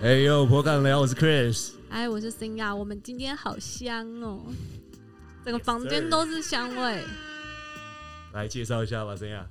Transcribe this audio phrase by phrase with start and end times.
[0.00, 1.70] 哎呦，婆干聊，我是 Chris。
[1.88, 4.40] 哎，我是新亚，我们今天好香哦，
[5.44, 7.02] 整个房间都是香味。
[8.32, 9.44] 来介绍一下吧，新亚。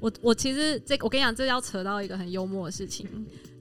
[0.00, 3.06] 我我其实这我跟你讲，这要扯到一个很幽默的事情，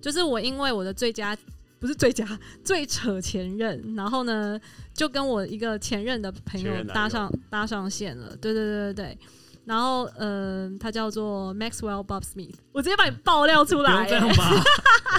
[0.01, 1.37] 就是我因为我的最佳
[1.79, 2.27] 不是最佳
[2.65, 4.59] 最扯前任，然后呢
[4.95, 8.35] 就跟我一个前任的朋友搭上搭上线了。
[8.37, 9.17] 对对对对对。
[9.63, 14.07] 然后，嗯，他叫做 Maxwell Bob Smith，我直接把你爆料出来。
[14.07, 14.63] 这样吧。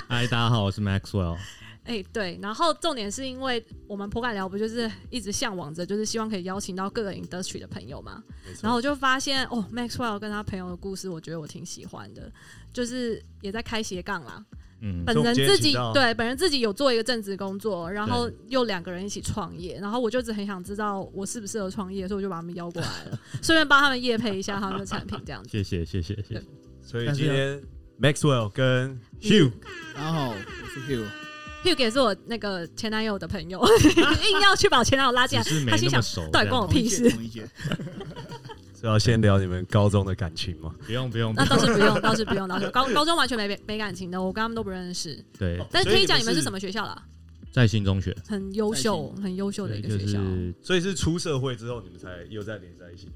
[0.09, 1.37] 嗨，大家好，我是 Maxwell。
[1.84, 2.38] 哎，对。
[2.41, 8.23] 然后重点是因为我们破感聊不就是一直向往着，就是希望可以邀请到各个 industry 的朋友嘛。
[8.60, 12.30] 然后我就发现，哦，Maxwell 跟他朋友的故事，我觉得我挺喜欢的，
[12.73, 14.45] 就是也在开斜杠啦。
[14.84, 25.48] 嗯，本人自己对本人自己有做一个正职工作，然后又两个人一起创业，然后我就只很想知道我适不适合创业，所以我就把他们邀过来了， 顺便帮他们业配一下他们的产品，这样子。
[25.50, 26.42] 谢谢谢谢谢谢。
[26.82, 27.62] 所以今天
[28.01, 29.52] Maxwell 跟 Hugh，
[29.95, 33.64] 然后我是 Hugh，Hugh 也是我那个前男友的朋友，
[34.32, 37.09] 硬要去把前男友拉进来，他心想，对，关我屁事。
[38.87, 40.75] 要先聊你们高中的感情吗？
[40.85, 45.23] 不用不用，那倒是不用，倒是不用，倒是高高中完全没没感情的，我跟他们都不认识。
[45.38, 47.03] 对，但是可以讲你们是什么学校啦？
[47.53, 50.19] 在新中学，很优秀，很优秀的一个学校。
[50.63, 53.09] 所以是出社会之后你们才又再连在一起。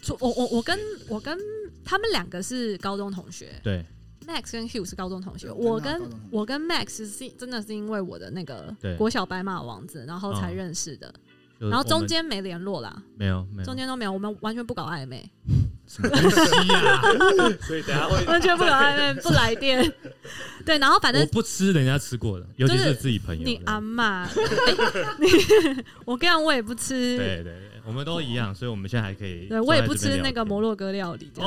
[0.00, 1.38] 出我我我跟我跟
[1.84, 3.50] 他们两个是高中同学。
[3.62, 3.84] 对
[4.26, 5.50] ，Max 跟 Hugh 是高中同学。
[5.52, 11.12] 我跟我跟 Max 是真的是因为我的那个国小白马王子，然后才认识的。
[11.58, 15.28] 然后中间没联络啦，没有，没有，中间都没有，我们完全不搞暧昧，
[15.86, 16.38] 什么东西
[16.72, 17.02] 啊？
[17.66, 19.92] 所以等下会完全不搞暧昧，不来电。
[20.64, 23.42] 对，然后反正我不吃人家吃过的，尤其是自己朋友。
[23.44, 24.24] 你阿妈，
[25.18, 25.26] 你
[26.06, 27.16] 我跟你讲，我也不吃。
[27.16, 29.46] 对对对，我们都一样，所以我们现在还可以。
[29.48, 31.32] 对我也不吃那个摩洛哥料理。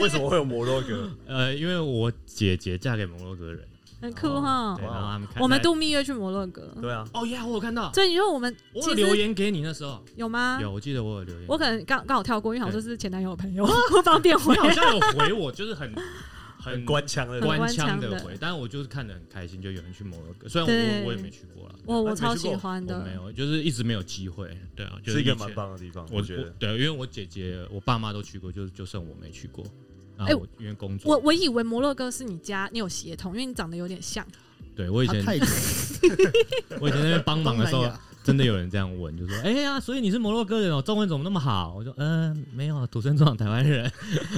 [0.00, 1.08] 为什么会有摩洛哥？
[1.26, 3.66] 呃，因为我姐姐嫁给摩洛哥人。
[4.02, 4.76] 很酷哈！
[4.82, 6.74] 然后他们我们度蜜月去摩洛哥。
[6.80, 7.08] 对啊。
[7.14, 7.92] 哦耶，我有看到。
[7.92, 10.58] 所以你说我们我有留言给你那时候有吗？
[10.60, 11.44] 有，我记得我有留言。
[11.48, 14.54] 我可能刚刚好跳过，因为好像是前男友的朋友， 不方便回。
[14.56, 15.94] 好像有回我，就是 很
[16.58, 20.48] 很官腔的官腔的回，但是我就是看得很开心，就有人去摩洛哥。
[20.48, 20.68] 虽然
[21.02, 23.04] 我我也没去过了，我我超喜欢的。
[23.04, 24.56] 没有，就是一直没有机会。
[24.74, 26.50] 对啊，就是一个蛮棒的地方，我觉得。
[26.58, 29.64] 对，因为我姐姐、我爸妈都去过，就就剩我没去过。
[30.26, 31.10] 哎，因为工作。
[31.12, 34.26] 我我以为摩洛哥是你家，你有协同，因为你长得有点像。
[34.74, 35.22] 对，我以前
[36.80, 37.86] 我以前那边帮忙的时候，
[38.24, 43.92] 真的有人这样问，就说：“哎呀，所以你是摩洛哥人哦，中文怎么那么好？”我说：“嗯，没有，土生土长台湾人，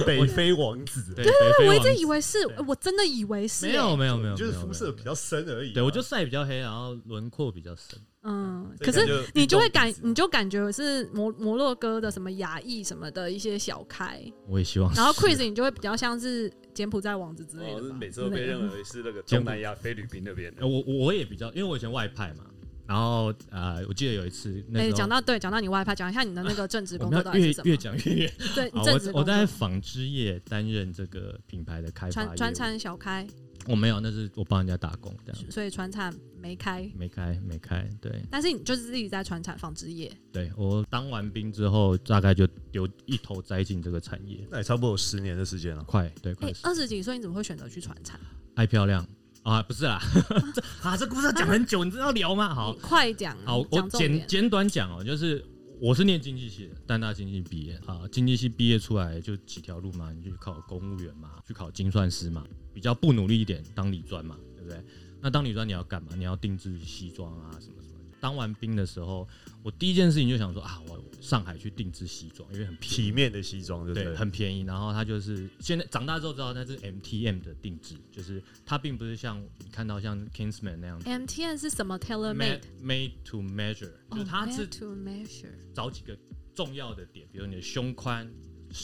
[0.05, 5.71] 北 非王子。”对对对，我一直以为是，我真的以为是，没有没有没有，就是肤色比较深而已。
[5.71, 7.97] 对，我就晒比较黑，然后轮廓比较深。
[8.27, 14.19] 嗯，可是你就会感，你就感觉是摩摩洛哥的什么雅裔什么的一些小开。
[14.47, 14.91] 我也希望。
[14.95, 17.93] 然后 Chris，你就会比较像是柬埔寨王子之类的。
[17.93, 20.67] 每次都被认为是那个 东南亚菲律宾那边的。
[20.67, 22.45] 我我也比较，因为我以前外派嘛。
[22.87, 28.31] 然后呃，我记得有一次，哎，讲到对，讲到你外派，讲一下你的那个正职工作越越讲越远。
[28.53, 32.11] 对，我我在纺织业担任这个品牌的开发。
[32.11, 33.25] 传传产小开。
[33.67, 35.51] 我没有，那是我帮人家打工这样。
[35.51, 37.87] 所以船厂没开，没开，没开。
[37.99, 38.23] 对。
[38.29, 40.11] 但是你就是自己在船厂纺织业。
[40.31, 44.47] 对我当完兵之后，大概就丢一头栽进这个产业。
[44.49, 46.51] 那也差不多有十年的时间了，快对快。
[46.63, 48.19] 二十几岁你怎么会选择去船厂？
[48.55, 49.05] 爱漂亮
[49.43, 49.61] 啊？
[49.63, 49.99] 不是啦，
[50.81, 52.53] 啊，这故事要讲很久，你知道聊吗？
[52.53, 53.35] 好，快讲。
[53.43, 55.43] 好，我简简短讲哦，就是
[55.85, 62.43] 我是念经济系的，但大经济毕业啊，经济系毕业出来就几条路嘛，你就去考公务员嘛，去考精算师嘛。
[62.73, 64.83] 比较不努力一点，当理专嘛，对不对？
[65.21, 66.09] 那当理专你要干嘛？
[66.15, 67.94] 你要定制西装啊，什么什么。
[68.25, 69.27] 当完兵的时候，
[69.61, 74.15] 我第一件事情就想说啊，我上海去定制西装，因为很体面的西装，对不对？
[74.15, 74.61] 很便宜。
[74.61, 80.99] 然后他就是现在长大之后知道那是 M T M 的定制，就是它并不是像你看到像 Kingsman 那样。
[81.05, 86.17] M T M 是什么？Tailor made，made to measure，就是它是 to measure，找几个
[86.55, 88.27] 重要的点，比如你的胸宽、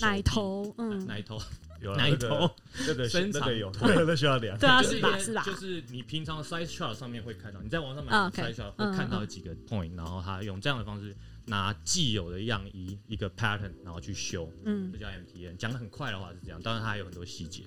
[0.01, 1.41] 奶头，嗯，奶头。
[1.81, 2.49] 有奶头，
[2.85, 4.57] 这个身材有， 这个需要量。
[4.57, 5.17] 对啊，是吧？
[5.17, 5.43] 是吧？
[5.43, 15.57] 就是你平常 size chart 上面会看到，你在网上买 size chart 会看到几个 point，然后他用这样的方式拿既有的样衣一个 pattern，然后去修，嗯，这叫 MTN。
[15.57, 17.63] 讲的很快的话是这样，当然它还有很多细节，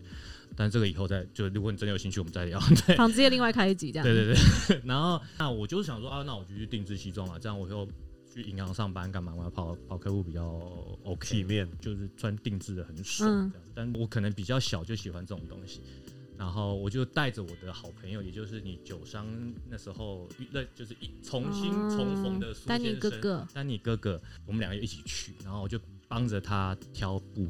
[0.57, 2.61] 但这个以后再就如果你真的有兴趣，我们再聊。
[2.97, 4.07] 纺织业另外开一集这样。
[4.07, 4.35] 对对
[4.69, 7.89] 对， 然后那我就是想说啊，那我就去定制西装嘛，这样我又。
[8.35, 9.33] 去银行上班干嘛？
[9.33, 10.45] 我要跑跑客户比较
[11.05, 13.31] OK，体面就是穿定制的很爽。
[13.53, 15.81] 这样，但我可能比较小就喜欢这种东西，
[16.37, 19.25] 然后我就带着我的好朋友，也就是你酒商
[19.71, 25.79] 那时候那就是一重新重逢的苏哥哥，丹尼哥哥，我们两个一起去，然后我就
[26.09, 27.49] 帮着他挑布，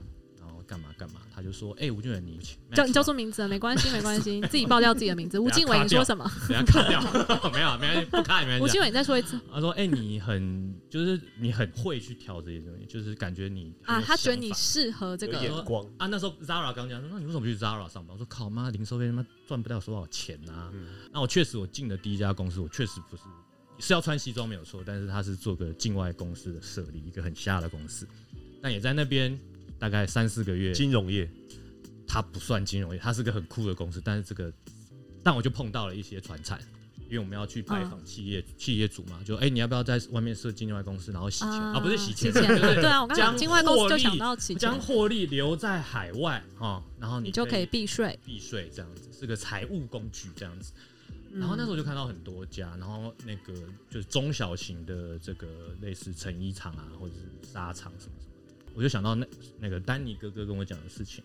[0.64, 2.38] 干嘛干嘛，他就说：“哎，吴俊伟，你
[2.74, 5.38] 叫你叫错名字了，没关系，没关系， 自己爆掉自己的名字。
[5.38, 6.24] 吴俊伟，你说什么？
[6.48, 7.00] 等下卡掉，
[7.52, 8.64] 没有，没关系，不卡也没关系。
[8.64, 9.38] 吴俊伟，你再说一次。
[9.52, 16.06] 他说：哎，你很就是你很会去挑这些东西，就是感觉你啊，他觉得你适合这个眼光啊。
[16.06, 18.14] 那时候 Zara 刚讲，那你为什么去 Zara 上班？
[18.14, 20.72] 我说靠妈，零售费他妈赚不到多少钱啊。
[21.12, 23.22] 那我确实我进的第一家公司，我确实不是。
[23.80, 28.06] 是要穿西装没有错，但是他是做个境外公司的设立，一个很瞎的公司，
[28.62, 29.36] 但也在那边
[29.84, 30.72] 大概三四个月。
[30.72, 31.30] 金融业，
[32.08, 34.50] 它不算金融业，它是个很酷的公司，但是这个，
[35.22, 36.58] 但我就碰到了一些传产，
[37.00, 41.50] 因为我们要去拜访企业企业主嘛，就哎，你要不要在外面设境外公司，然后洗钱？
[41.50, 41.78] 啊？
[41.78, 50.72] 不是洗钱，对啊，我刚讲境外公司就想到洗钱，将获利留在海外啊，然后你就可以避税，避税这样子是个财务工具这样子。
[51.30, 53.52] 然后那时候就看到很多家，然后那个
[53.90, 55.46] 就是中小型的这个
[55.82, 58.33] 类似成衣厂啊，或者是纱厂什么什么的，
[58.74, 59.26] 我就想到那
[59.58, 61.22] 那个丹尼哥哥跟我讲的事情，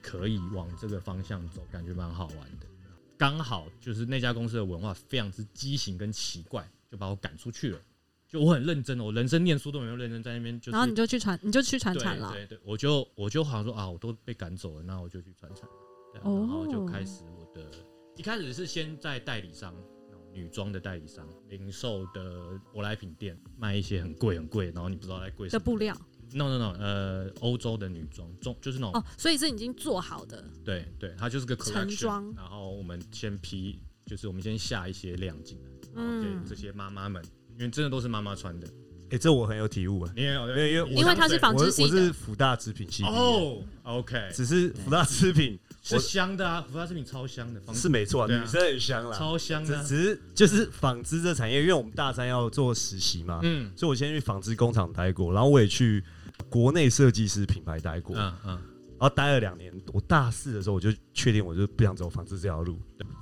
[0.00, 2.66] 可以往这个方向走，感觉蛮好玩的。
[3.18, 7.78] 刚好就是那家公司的文化非常之畸形跟奇怪，就把我赶出去了。
[8.28, 10.70] 就我很认真，我人生念书都没有认真在那边就。
[10.70, 12.32] 然后你就去传，你就去传产了。
[12.32, 15.68] 对对，我就我就好像说啊，我都被赶走了，那我就去传产，
[16.14, 17.66] 然后就开始我的。
[18.16, 19.74] 一开始是先在代理商，
[20.32, 25.96] 女装的代理商，零售的舶来品店卖一些很贵很贵，然后你不知道在贵什么的布料。
[26.32, 30.44] No No No，呃，欧洲的女装，中就是那种哦，所以是已经做好的。
[30.64, 32.32] 对对，它就是个成装。
[32.36, 37.22] 然后我们先批，就是我们先下一些量进来，给这些妈妈们，
[37.58, 38.66] 因为真的都是妈妈穿的。
[39.10, 40.12] 哎，这我很有体悟啊！
[40.14, 45.58] 你也有，因为因为因为它是纺织系我是福大织品系哦，OK，只是福大织品。
[45.82, 49.82] 是香的啊，福大织品超香的，是没错，女生很香啦，超香的。
[49.82, 56.04] 只是就是纺织这产业，因为我们大三要做实习嘛，嗯，所以我先去纺织工厂待过，然后我也去
[56.48, 58.50] 国内设计师品牌待过，嗯嗯，
[58.98, 59.72] 然后待了两年。
[59.92, 62.78] 我大四的时候我就确定，我就不想走纺织这条路。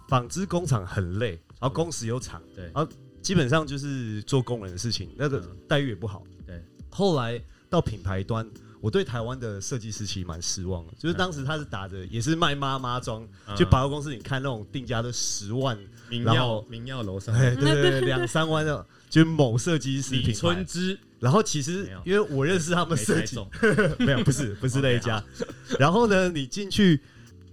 [0.09, 2.89] 纺织工厂很累，然后工时又长，对，然后
[3.21, 6.23] 基本上就是做工人的事情，那个待遇也不好。
[6.47, 8.49] 对，后来到品牌端。
[8.81, 13.27] 我对台湾的设计师其实蛮失望的，就是当时他是打着也是卖妈妈装，
[13.57, 15.77] 就百货公司你看那种定价都十万，
[16.25, 20.65] 然后名耀楼上， 对对对，两三万的，就某设计师品牌。
[21.21, 23.37] 然后其实因为我认识他们设计，
[23.99, 25.23] 没有不是不是那一家。
[25.79, 27.01] 然后呢，你进去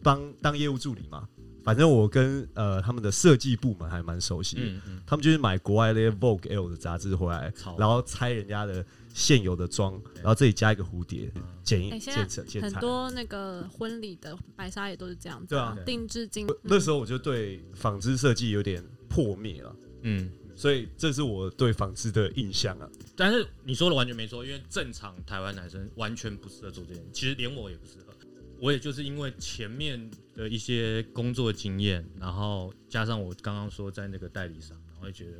[0.03, 1.27] 帮当业务助理嘛，
[1.63, 8.85] 反正我跟呃他们的设计部门还蛮熟悉，嗯嗯，他们就是买国外那些 Vogue L 的杂志回来，然后拆人家的。
[9.17, 11.31] 现有的妆，然后这里加一个蝴蝶，
[11.63, 16.45] 剪一剪成剪很多那个婚礼的白纱也都是这样子，对啊，定制金。
[16.61, 22.89] 那时候我就对纺织设计有点破灭了，嗯，所以这是我对纺织的印象啊。
[23.15, 28.13] 但是你说的完全没错，因为正常台湾男生完全不适合做这件事，其实连我也不适合。
[28.59, 35.37] 我也就是因为前面的一些工作经验，然后加上我刚刚说在那个代理商，然后觉得。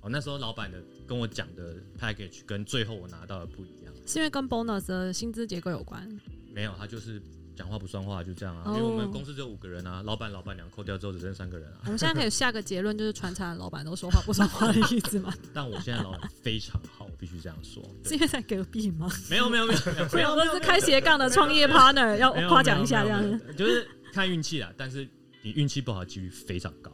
[0.00, 6.08] 哦，那时候老板的跟我讲的 package 跟最后我拿到的不一样，是因为跟 bonus 的薪资结构有关？
[6.54, 7.20] 没有，他就是
[7.58, 8.62] 讲话不算话，就这样啊。
[8.68, 11.80] 因为我们公司只有五个人啊，老板、老板娘扣掉之后只剩三个人啊。
[11.86, 15.34] 我们现在可以下个结论，就是传产老板都说话不算话的意思吗？
[15.52, 17.82] 但我现在老板非常好，我必须这样说。
[18.04, 19.10] 是因为在隔壁吗？
[19.28, 19.80] 没有没有没有，
[20.14, 23.54] 没有，都 是开斜杠的创业 partner，要夸奖一下这样子。
[23.56, 25.08] 就是看运气啦，但是
[25.42, 26.92] 你运气不好，几率非常高。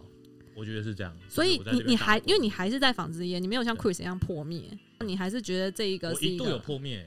[0.56, 4.62] 我觉得是这样，所以你你还因为你还是在纺织业，你没有像 Chris 一样破灭，
[5.00, 7.06] 你还是觉得这一个一度有破灭。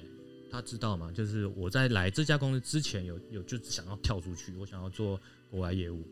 [0.50, 1.12] 他知道嘛？
[1.12, 6.08] 就是我在来这家公司之前，有有就是想要跳出去，我想要做国外业务，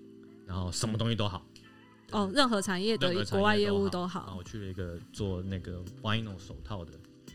[0.46, 1.46] 然后什么东西都好。
[2.12, 4.22] 哦，任何产业的国外业务都好。
[4.22, 6.92] 然后我去了一个做那个 vinyl 手套的，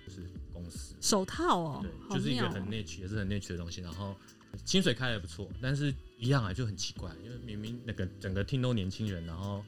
[0.06, 0.94] 就是公司。
[1.00, 3.80] 手套哦，对，就是一个很 niche 也是很 niche 的东西。
[3.80, 4.14] 然后
[4.64, 9.62] 薪水开的不错，但是一样啊，就很奇怪，因为明明那个整个 team 都年轻人，然后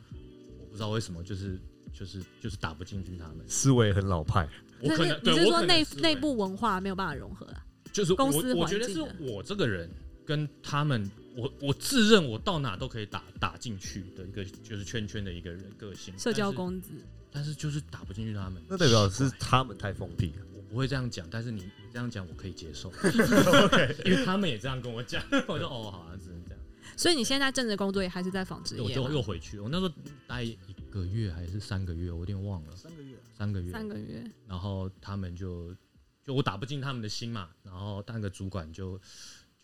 [0.58, 0.66] 我。
[0.72, 1.60] 不知道为什么，就是
[1.92, 4.48] 就是就是打不进去他们，思维很老派。
[4.80, 7.64] 我可能你是说内内部文化没有办法融合啊？
[7.92, 9.88] 就是公司我觉得是我这个人
[10.26, 16.90] 跟他们，我我自认我到哪都可以打打进去的一个就是圈圈的一个人个性，社交公子。
[17.34, 20.42] 但是就是打不进去他们，那代表是他们太封闭了。
[20.54, 22.92] 我不会这样讲，但是你你这样讲我可以接受，
[24.04, 26.58] 因为他们也这样跟我讲， 我说哦，好像只能这样。
[26.94, 28.82] 所以你现在正职工作也还是在纺织业？
[28.82, 29.94] 我就又回去，我那时候
[30.26, 30.58] 待一
[30.92, 32.76] 个月还是三个月，我有点忘了。
[32.76, 34.22] 三个月，三个月，三个月。
[34.46, 35.74] 然后他们就
[36.22, 39.00] 就我打不进他们的心嘛，然后那个主管就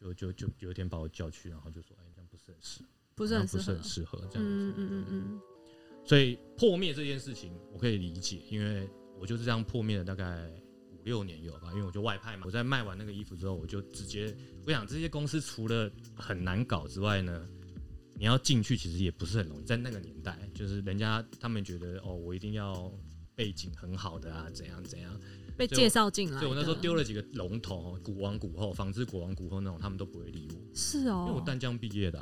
[0.00, 2.80] 就就就有一天把我叫去，然后就说：“哎，这样不是很适，
[3.14, 5.40] 不是很不是很适合这样子。”嗯嗯嗯嗯。
[6.04, 8.88] 所以破灭这件事情我可以理解，因为
[9.20, 10.50] 我就是这样破灭了大概
[10.90, 12.44] 五六年有吧，因为我就外派嘛。
[12.46, 14.34] 我在卖完那个衣服之后，我就直接
[14.66, 17.46] 我想这些公司除了很难搞之外呢，
[18.18, 19.64] 你要进去其实也不是很容易。
[19.64, 22.92] 在那个年代，就是人家他们觉得哦，我一定要
[23.34, 25.18] 背景很好的啊，怎样怎样
[25.56, 26.38] 被介绍进来。
[26.38, 30.60] 所以我那时候丢了几个龙头，古王古后，纺织古王古后那种，他们都不会理我。
[30.74, 32.20] 是哦，因为我淡江毕业的，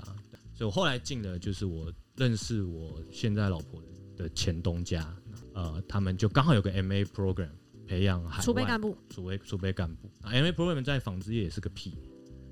[0.54, 3.82] 所以我后来进的就是我认识我现在老婆
[4.16, 5.16] 的前东家。
[5.54, 7.48] 呃，他们就刚好有个 M A program
[7.86, 10.10] 培养海储备干部，储备储备干部。
[10.22, 11.96] M A program 在纺织业也是个屁，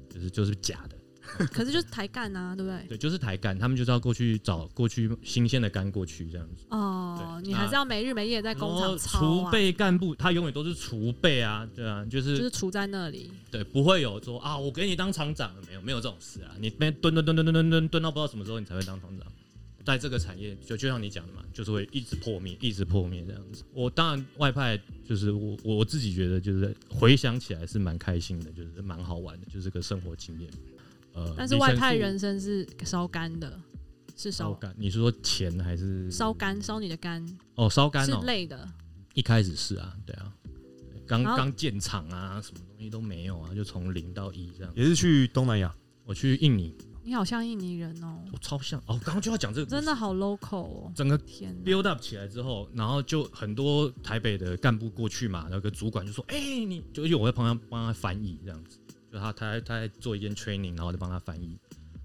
[0.08, 0.96] 就是就是假的。
[1.52, 2.86] 可是就是台干啊，对不对？
[2.88, 6.64] 对，就是台干，他们就是要过去找过去新鲜的干过去这样子。
[6.70, 13.30] 哦，你还是要没日没夜在工厂储备干部，他永远都是储备啊，对啊，就是就是储在那里。
[13.50, 15.80] 对，不会有说啊，我给你当厂长了没有？
[15.80, 19.26] 没有这种事啊，你边蹲蹲蹲蹲蹲蹲蹲蹲到不知道什么时候你才会当厂长。
[19.84, 23.62] 在这个产业，就就像你讲的嘛，就是会一直破灭，一直破灭这样子。
[23.74, 30.50] 我当然外派，就是我我自己觉得，就是回想起来是蛮开心的，就是蛮好玩的，就是个生活经验。
[31.14, 33.58] 呃，但是外派人生是烧干的，
[34.16, 34.74] 是烧干。
[34.76, 36.60] 你是说钱还是烧干？
[36.60, 37.24] 烧你的肝？
[37.54, 38.68] 哦，烧肝是累的。
[39.14, 40.32] 一开始是啊，对啊，
[41.06, 44.72] 刚刚建厂啊，什么东西都没有啊，就从零到一这样。
[44.74, 45.72] 也是去东南亚，
[46.04, 46.74] 我去印尼。
[47.06, 48.98] 你好像印尼人哦，我超像哦。
[49.04, 50.92] 刚刚就要讲这个，真的好 local 哦。
[50.96, 58.78] 整个天 build up 起来之后，然后就很多台北的干部过去嘛，那个主管就说：“哎，你就有我在旁边帮他翻译这样子，
[59.14, 61.56] 就他他他在做一件 training，然后就帮他翻译，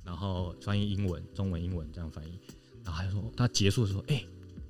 [0.05, 2.39] 然后翻译英文、中文、英文这样翻译。
[2.85, 4.23] 然后他就说，他结束的时候，哎，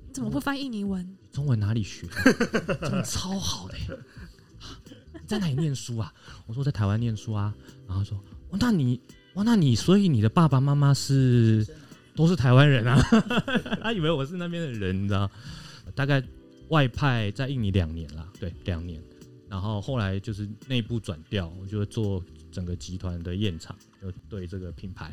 [0.06, 1.06] 你怎么会翻印尼文？
[1.30, 2.06] 中文哪里学？
[2.80, 3.76] 真的超好的。
[5.12, 6.10] 你在哪里念书啊？
[6.46, 7.54] 我说在台湾念书啊。
[7.86, 8.16] 然后说，
[8.48, 8.98] 哦，那你。
[9.34, 11.64] 哇，那你所以你的爸爸妈妈是
[12.16, 12.98] 都是台湾人啊？
[13.82, 15.30] 他以为我是那边的人，你知道？
[15.94, 16.20] 大概
[16.70, 19.00] 外派在印尼两年了，对，两年。
[19.50, 25.12] 然后后来就是内部转调，我就做整个集团的验厂，就对这个品牌。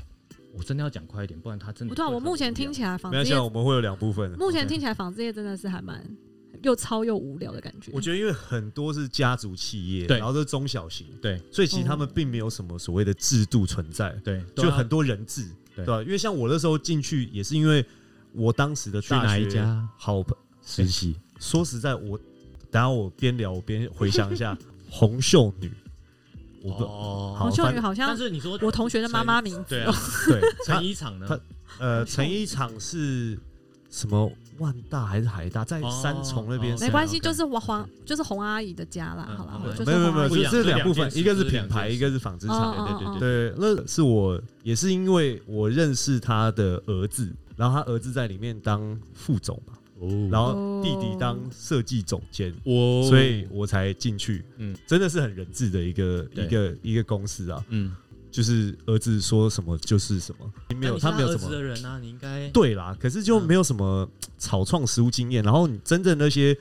[0.53, 1.93] 我真的要讲快一点，不然他真的。
[1.93, 4.31] 不对，我目前听起来纺织业我们会有两部分。
[4.37, 6.01] 目前听起来纺织业真的是还蛮。
[6.63, 7.91] 又糙又无聊的感觉。
[7.93, 16.01] 我觉得，因为很多是家族企业，然后都是中小型，对，所以其实他们并没有什么所谓的制度存在，对，就很多人质，对吧？
[16.01, 17.85] 因为像我那时候进去，也是因为
[18.33, 20.25] 我当时的大学一家好
[20.65, 21.15] 实习。
[21.39, 22.19] 说实在，我
[22.71, 24.57] 等下我边聊我边回想一下，
[24.89, 25.71] 红秀女，
[26.63, 29.93] 哦，红袖女好像，但是你说我同学的妈妈名字，对啊，
[30.27, 31.39] 对，成衣厂呢？
[31.79, 33.37] 呃，成衣厂是
[33.89, 34.31] 什么？
[34.59, 49.61] 万大还是海大，在三重那边没关系，就是我黄，就是红阿姨的家啦，好了，没有没有没有，这是两部分，一个是品牌，一个是纺织厂，对对对对，那是我也是因为我认识他的儿子，然后他儿子在里面当副总
[49.99, 57.95] 嘛，然后弟弟当设计总监，所以我才进去，嗯，真的是很人质的一个一个一个公司啊，嗯。
[58.29, 62.95] 就是儿子说什么就是什么，没有他没有什么的人啊，你应该对啦。
[62.99, 66.55] 可是就没有什么草创实务经验，然后你真正那些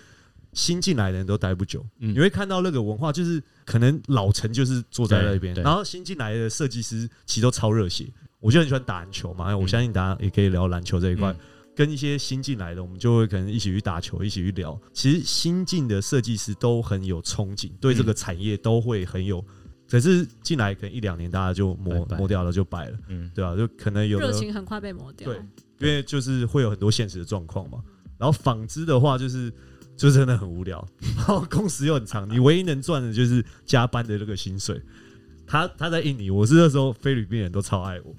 [0.55, 8.07] 新进来的人都待不久，你会看到那个文化，就是可能老陈就是坐在那边，然后新进来的设计师其实都超热血。
[8.41, 11.35] 我就很喜欢打篮球嘛，我相信大家也可以聊篮球这一块。
[11.77, 14.81] 跟一些新进来的，我们就会可能一起去打球，一起去聊。
[14.95, 19.45] 其实新进的设计师都很有憧憬，对这个产业都会很有。
[19.87, 23.55] 可是进来可能一两年，大家就磨磨掉了，就败了，嗯，对吧？
[23.55, 25.37] 就可能有热情很快被磨掉，对，
[25.79, 27.79] 因为就是会有很多现实的状况嘛。
[28.17, 29.53] 然后纺织的话，就是
[29.99, 30.83] 就真的很无聊，
[31.15, 34.81] 然后工时又很长，你唯一能赚的就是加班的那个薪水。
[35.47, 38.15] 他他在印尼，我是那时候菲律宾人都超爱我，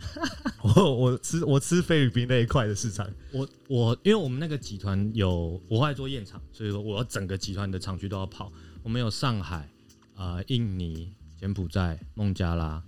[0.75, 3.07] 我我吃我吃菲律宾那一块的市场。
[3.31, 8.51] 我我因为我们那个集团有我爱做验厂，所以说我要整个集团的厂区都要跑。
[8.84, 9.69] 我们有上海
[10.15, 11.13] 啊，印尼。
[11.39, 12.84] 柬埔寨、孟加拉，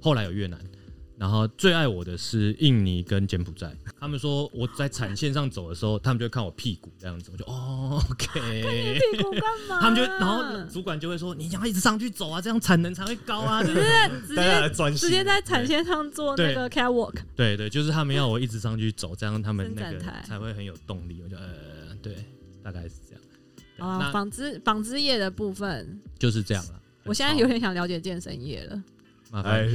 [0.00, 0.58] 后来有越南，
[1.16, 3.72] 然后最爱我的是印尼跟柬埔寨。
[4.00, 8.98] 他们说我在产线上走的时候，他们就会看我屁股这样子，我就哦，OK。
[9.12, 9.80] 屁股干嘛？
[9.80, 17.14] 他们就然后主管就会说，你要一直上去走啊，这样产能才会高啊，直接直接直接在产线上做那个 catwalk。
[17.36, 21.20] 对对，就是他们要我一直上去走，这样他们那个才会很有动力。
[21.22, 22.24] 我就呃，对，
[22.62, 23.90] 大概是这样。
[23.90, 26.80] 啊，纺织纺织业的部分就是这样了。
[27.04, 28.82] 我现在有点想了解健身业了。
[29.30, 29.68] Hi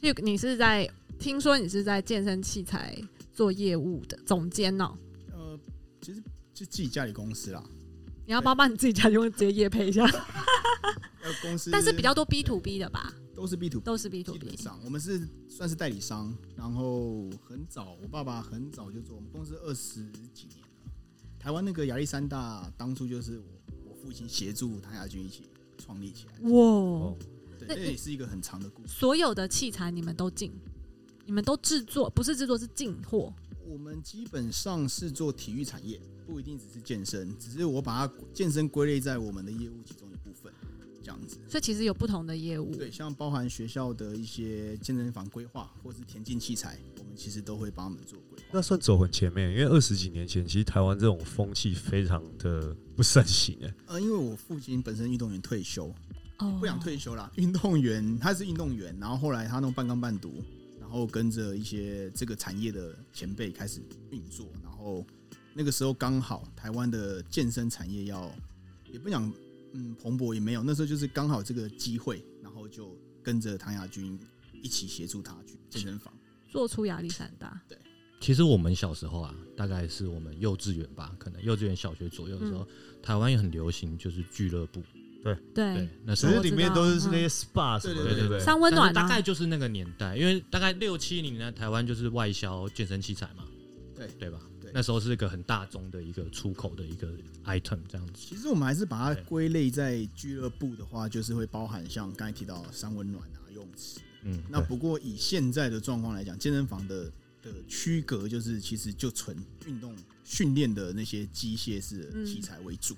[0.00, 0.88] Hugh，Hello，Hugh，你是在
[1.18, 2.96] 听说你是在健身器材
[3.32, 4.96] 做业务的总监哦？
[5.32, 5.58] 呃，
[6.00, 6.22] 其实
[6.54, 7.62] 就自己家里公司啦。
[8.26, 10.06] 你要不要帮你自己家用直接业配一下？
[11.42, 13.12] 公司， 但是比较多 B to B 的吧？
[13.34, 14.56] 都是 B to，B，都是 B to B。
[14.56, 20.02] 上我们是算是代理商，然后很早，我爸爸很早就做，我们公司二十
[20.32, 20.68] 几年了。
[21.38, 23.44] 台湾那个亚历山大当初就是我。
[24.02, 26.32] 父亲协助唐亚军一起创立起来。
[26.48, 27.14] 哇，
[27.66, 28.88] 对，这也是一个很长的故事。
[28.88, 30.52] 所有的器材你们都进，
[31.26, 33.32] 你们都制作，不是制作是进货。
[33.66, 40.52] 我们基本上是做体育产业，不一定只是健身，只是我把它健身归类在我们的业务其中一部分，
[41.00, 41.38] 这样子。
[41.48, 48.44] 所以其实有不同的业务，对，像包含学校的一些健身房规划，或是田径器材，我们其实都会帮他们做规划。
[48.52, 53.72] 那算走很前面，因为二十几年前，其实台湾这种风气非常的不盛行诶。
[53.86, 55.94] 呃，因为我父亲本身运动员退休，哦，
[56.58, 60.42] 不想退休啦， 运动员他是运动员，然后后来他弄半工半读。
[60.80, 63.80] 然后跟着一些这个产业的前辈开始
[64.10, 65.06] 运作，然后
[65.54, 68.28] 那个时候刚好台湾的健身产业要
[68.90, 69.32] 也不讲
[69.72, 74.18] 嗯蓬勃也没有，那时候就是刚好这个机会，然后就跟着唐亚军
[74.64, 76.12] 一起协助他去健身房
[76.48, 77.62] 做出亚历山大。
[77.68, 77.78] 对，
[78.18, 82.66] 其实我们小时候啊，大概是我们幼稚园吧，可能幼稚园小学左右的时候，
[83.00, 84.82] 台湾也很流行就是俱乐部。
[85.22, 93.44] 对对，那其实里面都是那些 SPA 什么的，对对对，三温暖大概就是那个年代，因为大概六七零年台湾就是外销健身器材嘛，
[93.94, 94.40] 对对吧？
[94.60, 97.12] 对那时候是一个很大宗的一个出口的一个
[97.44, 98.12] item 这样子。
[98.14, 104.00] 其实我们还是把它归类在俱乐部的话，就是会包含像刚才提到三温暖啊、游泳池。
[104.22, 107.04] 嗯，那不过以现在的状况来讲，健身房的
[107.42, 109.36] 的区隔就是其实就纯
[109.66, 112.94] 运动训练的那些机械式的器材为主，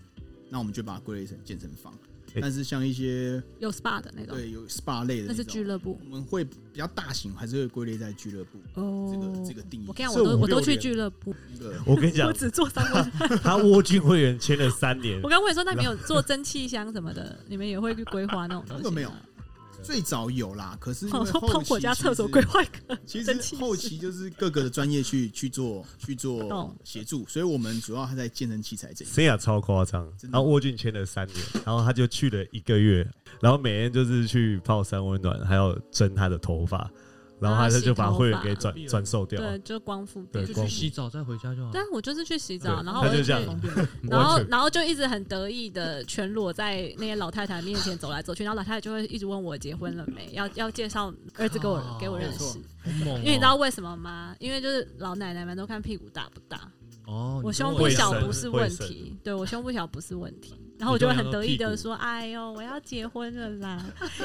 [0.50, 1.96] 那我们就把它归类成健身房。
[2.40, 5.98] 但是像一些有 SPA 的那种，对，有 SPA 类的，那是俱乐部。
[6.04, 8.58] 我们会比较大型，还是会归类在俱乐部。
[8.74, 9.84] 哦，这个这个定义。
[9.88, 11.34] 我跟你讲，我都我都去俱乐部。
[11.84, 13.02] 我跟你讲， 我只做三个。
[13.42, 15.20] 他蜗居会员签了三年。
[15.22, 17.38] 我刚问你说，那你有做蒸汽箱什么的？
[17.48, 18.90] 你们也会去规划那种东西？
[18.90, 19.12] 没有。
[19.82, 29.04] 最早有啦，可是因为后期家厕所规划个，其实 后期就是各个的专业去去做去做协助，所以我们主要还在健身器材这。
[29.04, 29.08] 一。
[29.08, 33.06] 森雅超夸张，然后沃俊签了三年，然后他就去了一个月，
[33.40, 36.90] 然后每天就是去泡三温暖，还要蒸他的头发。
[37.42, 41.72] 然后他就把会员给转转售掉，对，就光复，对，去洗澡再回家就好。
[41.72, 43.60] 对，我就是去洗澡，然后我就这样，
[44.08, 54.36] 然后然后就一直很得意的全裸在那些老太太面前走来走去，然后老太太就会一直问我结婚了没，要要介绍儿子给我给我认识，因为你知道为什么吗？
[54.38, 56.70] 因为就是老奶奶们都看屁股大不大。
[57.06, 63.80] 哦，我胸部小不是问题，对我胸部小不是问题，然后我就会很得意的说：“哎呦，我要结婚了啦！”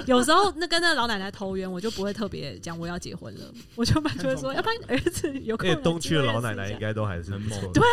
[0.08, 3.42] 有时候那跟那老奶奶投缘，我就不会特别讲我要结婚了，
[3.76, 7.72] 我就就会说：“要不然儿子有空。”东区的老奶奶应该都还是很猛。
[7.72, 7.84] 对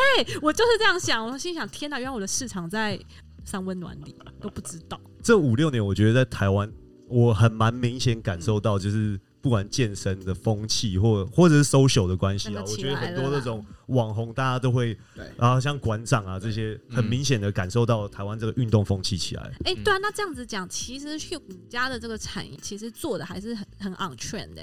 [0.40, 2.98] 我就是这样想，我心想：天哪，原来我的市场在
[3.44, 4.98] 三温暖里都不知道。
[5.22, 6.72] 这五六年，我觉得在台湾，
[7.08, 9.20] 我很蛮明显感受到，就是。
[9.44, 14.96] 不管健身的风气，或或者是 social 的关系啊，我觉得很多那种网红，大家都会，
[15.36, 19.42] 然后像馆长啊这些，很明显的感受到台湾这个运动风气起来。
[19.66, 24.62] 哎，对啊，那这样子讲，其实去你家的这个产业，其实做的还是很很 on trend 的。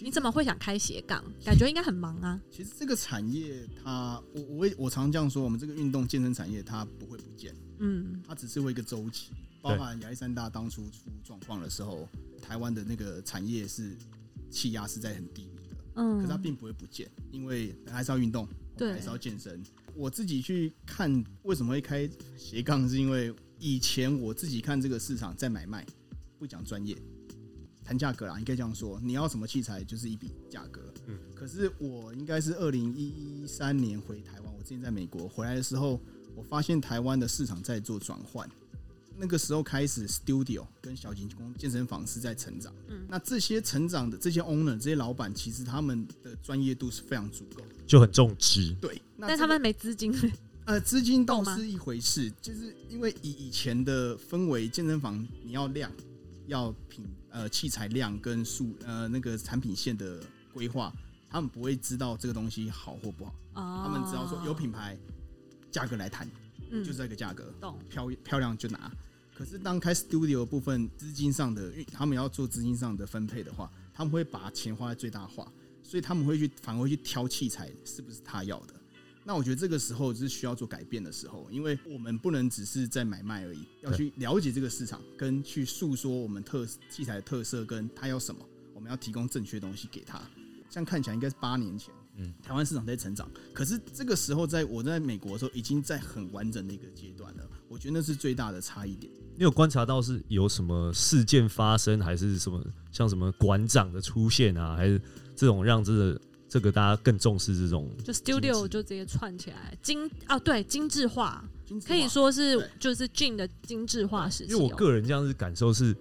[0.00, 1.22] 你怎么会想开斜杠？
[1.44, 2.40] 感觉应该很忙啊。
[2.50, 9.32] 其实这个产业，它我我我常这样说，我们这个运动健身产业，它不会不见，嗯，它只是会一个周期。
[9.62, 12.08] 包含亚历山大当初出状况的时候，
[12.46, 13.96] 台湾的那个产业是
[14.48, 19.60] 气压是在很低迷的，嗯，可是它并不会不见，因为还是要运动，对，还是要健身。
[19.96, 25.84] 我自己去看为什么会开斜杠，是因为以前我自己看这个市场在买卖，
[26.38, 26.96] 不讲专业，
[27.82, 36.00] 谈价格啦，应该这样说，你要什么器材就是一笔价格，嗯，可是我应该是二零一三年回台湾，我之前在美国回来的时候，
[36.36, 38.48] 我发现台湾的市场在做转换。
[39.18, 42.72] 那个时候开始，studio 跟小型工健身房是在成长。
[42.88, 48.74] 嗯，那这些成长的这些 owner、这些老板，其实他们的专业度是非常足够，就很重资。
[48.80, 50.14] 对，但他们没资金。
[50.66, 55.90] 呃，资金倒是一回事，就是因为以以前的氛围，健身房你要量，
[56.48, 60.20] 要品呃器材量跟数呃那个产品线的
[60.52, 60.92] 规划，
[61.30, 63.32] 他们不会知道这个东西好或不好。
[63.54, 64.98] 哦，他们只要说有品牌，
[65.70, 66.28] 价格来谈。
[66.70, 67.52] 就是这个价格，
[67.88, 68.90] 漂漂亮就拿。
[69.34, 75.52] 可是当开 studio 部分资金上的，他们要做资金上的分配的话，他们会把钱花在最大化，
[75.82, 78.74] 所以他们会去反而会去挑器材是不是他要的。
[79.24, 88.40] 那我觉得这个时候是需要做改变的时候，因为我们不能只是在买卖而已，要去了解这个市场，跟去诉说我们特器材的特色，跟他要什么，
[88.72, 90.22] 我们要提供正确东西给他。
[90.70, 91.92] 这样看起来应该是八年前。
[92.16, 97.48] 嗯，台湾市场在成长，可是这个时候在我在美国的时候，已经在很完整的一个阶段了。
[97.68, 99.12] 我觉得那是最大的差异点。
[99.36, 105.00] 你有观察到是有什么事件发生，还是什么像什么馆长的出现啊，还是
[105.34, 111.44] 这种让这个这个大家更重视这种，就 studio 就直接串起来精啊，对，精致化，
[111.86, 114.52] 可以说是就是 Jin 的精致化时期。
[114.52, 115.94] 因为我个人这样子感受是，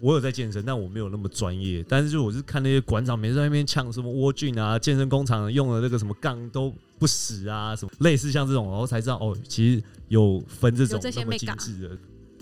[0.00, 1.84] 我有在健身，但我没有那么专业。
[1.88, 11.98] 但是就我是看那些馆长每次在那边呛什么沃俊啊，健身工厂用的那个什么杠都不死啊，什么类似像这种，然后才知道哦，其实有分这种那么精致的。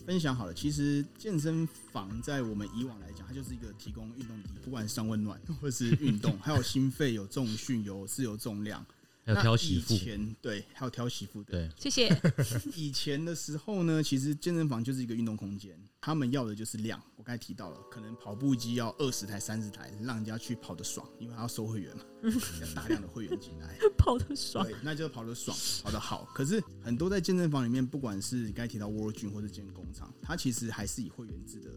[0.07, 8.87] 分享好了，其实健身房在我们以往来讲，它就是一个提供运动底，不管是上温暖或是运动， 还有心肺有重训有自由重量，
[9.27, 9.99] 还有挑媳妇，
[10.41, 12.09] 对，还有挑媳妇的，对，谢谢。
[12.77, 15.77] 以前的时候呢，其实健身房就是一个运动空间。
[16.01, 22.05] 他们要的就是量，我刚才提到了，可能跑步机要二十台、三十台，让人家去跑的爽，因为他要收会员嘛，
[22.63, 26.29] 要大量的会员进来， 跑的爽，对，那就跑的爽，跑的好。
[26.33, 31.71] 可是很多在健身房里面，不管是刚才提到 World Gym 或者健身工厂，它其实还是以会员制的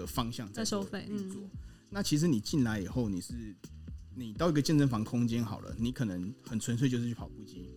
[0.00, 1.40] 的方向在收费运作。
[1.88, 3.56] 那其实你进来以后，你是
[4.18, 7.70] 你到一个健身房空间好了，你可能很纯粹就是去跑步机，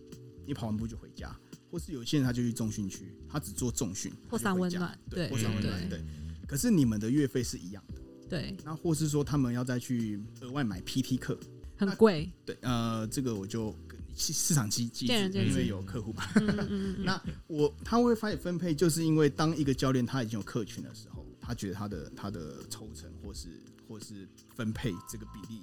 [0.44, 1.34] 你跑完步就回家。
[1.70, 6.04] 或是有些人他就去重训区，他只做重训或三温暖，对，或三温暖，对。
[6.46, 8.54] 可是你们的月费是一样的，对。
[8.64, 11.38] 那或是说他们要再去额外买 PT 课，
[11.78, 12.58] 很贵，对。
[12.60, 13.74] 呃，这个我就
[14.14, 16.24] 市场机机制，因为有客户嘛。
[17.02, 23.48] 那我他会发现分配，就是因为当一个教练他已经有客群的时候，他觉得他的他的抽成或是
[23.88, 25.62] 或是分配这个比例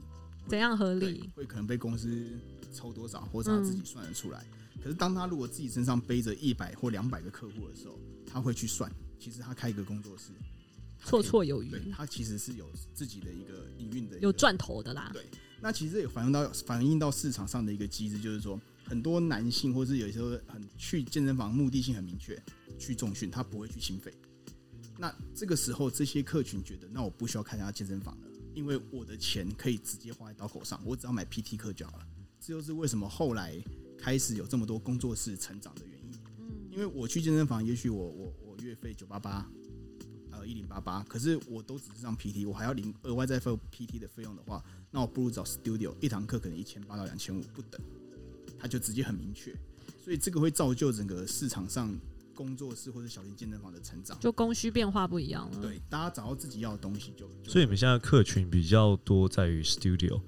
[0.50, 2.28] 怎样合理，会可能被公司
[2.74, 4.44] 抽多少，或者他自己算得出来。
[4.82, 10.32] 可是，当他如果自己身上背着一百或两百个客户的时候，他会去算，其实他开一个工作室，
[11.06, 11.72] 绰绰有余。
[11.92, 15.12] 他其实是有自己的一个营运的，有赚头的啦。
[15.14, 15.26] 对，
[15.60, 22.42] 那其实也反映到反映到市场上的一个机制，就是说，很多男性或是有时候很去健身房目的性很明确，
[22.80, 24.14] 去重训，他不会去心肺。
[24.98, 28.28] 那这个时候，这些客群觉得，那我不需要开家健身房了，
[28.60, 32.06] 因为我的钱可以直接花在刀口上，我只要买 PT 课就好了。
[32.40, 33.58] 这就是为什么后来。
[34.02, 39.46] 开始有这么多工作室成长的原因，嗯，因为我去健身房，也许我我我月费九八八，
[40.32, 47.82] 呃一零八八，可是我都只是上 PT，我还要零额外再付 PT 的费用的话，那我不如找 Studio，一堂课可能一千八到两千五不等，
[48.58, 49.54] 他就直接很明确，
[50.02, 51.94] 所以这个会造就整个市场上
[52.40, 55.62] 工作室或者小型健身房的成长，就供需变化不一样了。
[55.62, 60.22] 对，大家找到自己要的东西就，所以你们现在客群比较多在于 Studio，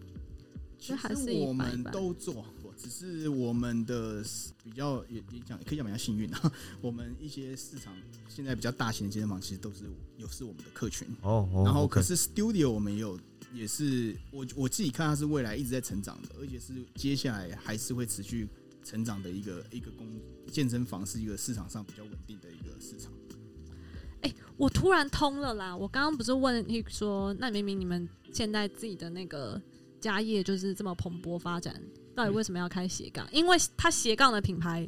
[0.78, 2.45] 其实我们都做。
[2.76, 4.24] 只是我们的
[4.63, 7.95] 比较也也讲可以讲比较幸运啊， 我们一些市场
[8.28, 9.84] 现在比较大型的健身房其实都是
[10.17, 11.08] 有是我们的客群。
[11.21, 13.19] 哦，然后可是 Studio 我们也有
[13.54, 18.47] 也是我我自己看它是未来一直在成长的，而且是接下来还是会持续
[18.84, 20.08] 成长的一个一个公
[20.52, 23.12] 健身房是一个市场上比较稳定的一个市场。
[24.22, 25.76] 哎，我突然通了啦！
[25.76, 29.60] 我刚刚不是问你说，那明明你们现在自己的那个
[30.00, 31.82] 家业就是这么蓬勃发展。
[32.13, 33.28] 到底为什么要开斜杠？
[33.32, 34.88] 因为他斜杠的品牌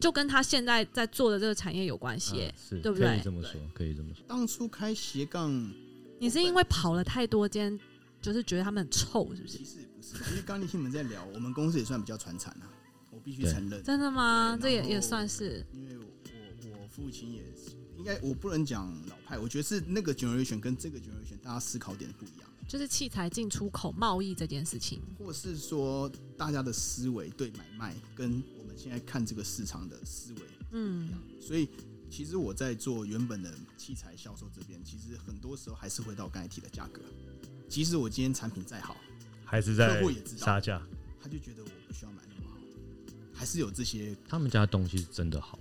[0.00, 3.06] 就跟他现在在做的这个产业有关系，是对不对？
[3.08, 4.24] 可以这么说，可以这么说。
[4.26, 5.72] 当初开斜杠，
[6.18, 7.78] 你是因为跑了太多间，
[8.20, 9.56] 就是觉得他们很臭，是不是？
[9.56, 12.83] 其实也不是，因为刚你听你们在聊，我们公司也算比较传产啊，我
[13.24, 13.82] 必须承认。
[13.82, 14.58] 真的吗？
[14.60, 15.64] 这也也算是。
[15.72, 16.04] 因为我
[16.82, 22.48] 我父亲也是，应该我不能讲老派，我觉得是那个 generation 跟这个 generation 大家思考点不一样。
[22.66, 30.40] 就是器材进出口贸易这件事情，或是说大家的思维对买卖跟我们现在看这个市场的思维，
[30.72, 31.10] 嗯，
[31.40, 31.68] 所以
[32.10, 37.02] 其实我在做原本的器材销售这边，其实很多时候还是回到我刚才提的价格。
[37.68, 38.96] 即使我今天产品再好，
[39.44, 40.80] 还是在客户也知道杀价，
[41.20, 41.62] 他就觉得
[43.44, 44.16] 还是有这些。
[44.26, 45.58] 他们家东西是真的好。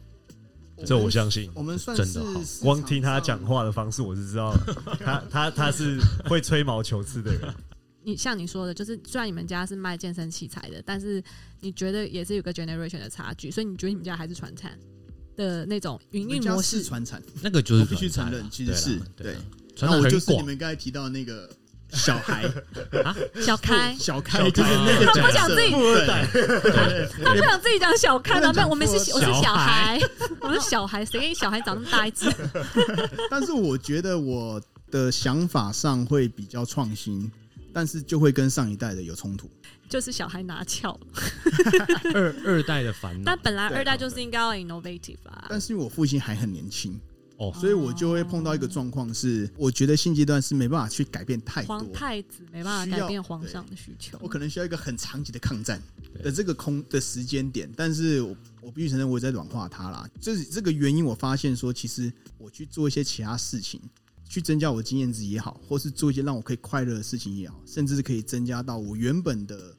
[0.86, 2.18] 这我相信，我们算是
[2.62, 4.56] 光听他讲话的方式，我就知道
[5.00, 7.54] 他 他他是会吹毛求疵的人。
[8.06, 11.22] 你像你说的，就是虽然你们家是卖健身器材的，但是
[11.60, 14.80] 你觉得也是有个 generation 的差距，所以你觉得你们家还是传产
[15.36, 16.82] 的那种营运模式？
[16.82, 19.36] 传产那个就是必须承认，其实是对。
[19.82, 21.50] 那我就是你们刚才提到那个。
[21.94, 22.44] 小孩。
[23.04, 26.26] 啊，小开，小开就是那个他不想自己，富二代，
[27.24, 28.54] 他不想自己讲小开了。
[28.54, 30.00] 没，我们是我是小孩，
[30.42, 32.30] 我是小孩，谁给你小孩长那么大一只？
[33.30, 37.32] 但是我觉得我的想法上会比较创新，
[37.74, 39.50] 但是就会跟上一代的有冲突，
[39.90, 40.98] 就是小孩拿翘，
[42.14, 43.24] 二二代的烦恼。
[43.26, 47.00] 但本来二代就是应该要 innovative 啊，但是因为我父亲还很年轻。
[47.52, 51.78] 所以我就会碰到一个状况，是我觉得现阶段是没办法去改变太多。
[51.78, 55.82] 皇太子没办法改变皇上的需求，我可能需要一个很长期的抗战
[56.22, 57.70] 的这个空的时间点。
[57.76, 60.08] 但是我我必须承认，我也在软化它啦。
[60.22, 63.82] 这是这个原因，我发现说，其实我去做一些其他事情，
[64.30, 69.76] 去增加我的经验值也好，或是做一些让我可以快乐的事情也好，甚至是可以增加到我原本的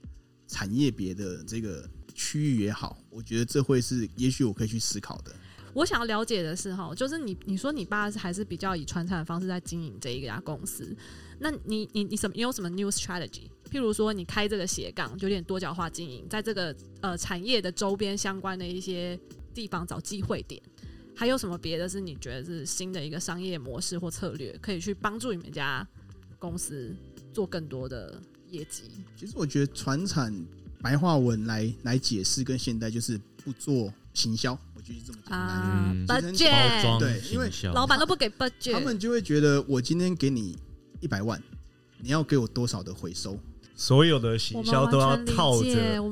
[0.47, 5.35] 产业别的这个区域也好，我觉得这会是也许我可以去思考的。
[5.75, 10.97] 我想要了解的是哈，就是你你说你爸是还是比较以传产的方式在经营这一家公司，
[11.41, 13.49] 那你你你什么你有什么 new strategy？
[13.71, 19.19] 譬如说你开这个斜杠，有点多角化经营，在这个呃产业的周边相关的一些
[19.53, 20.63] 地方找机会点，
[21.17, 25.85] 还有什么别的是你觉得是新的一个商业模式或策略，可以去帮助你们家
[26.39, 26.95] 公司
[27.33, 28.85] 做更多的业绩？
[29.17, 30.33] 其实我觉得传产
[30.81, 34.57] 白话文来来解释跟现代就是不做行销。
[34.85, 36.99] 就是这么简单，budget。
[36.99, 40.59] 对，因为老板都不给 budget，他们就会觉得我今天给你
[41.01, 41.43] 一百万，
[41.99, 43.39] 你要给我多少的回收？
[43.77, 45.67] 所有的行销都要套着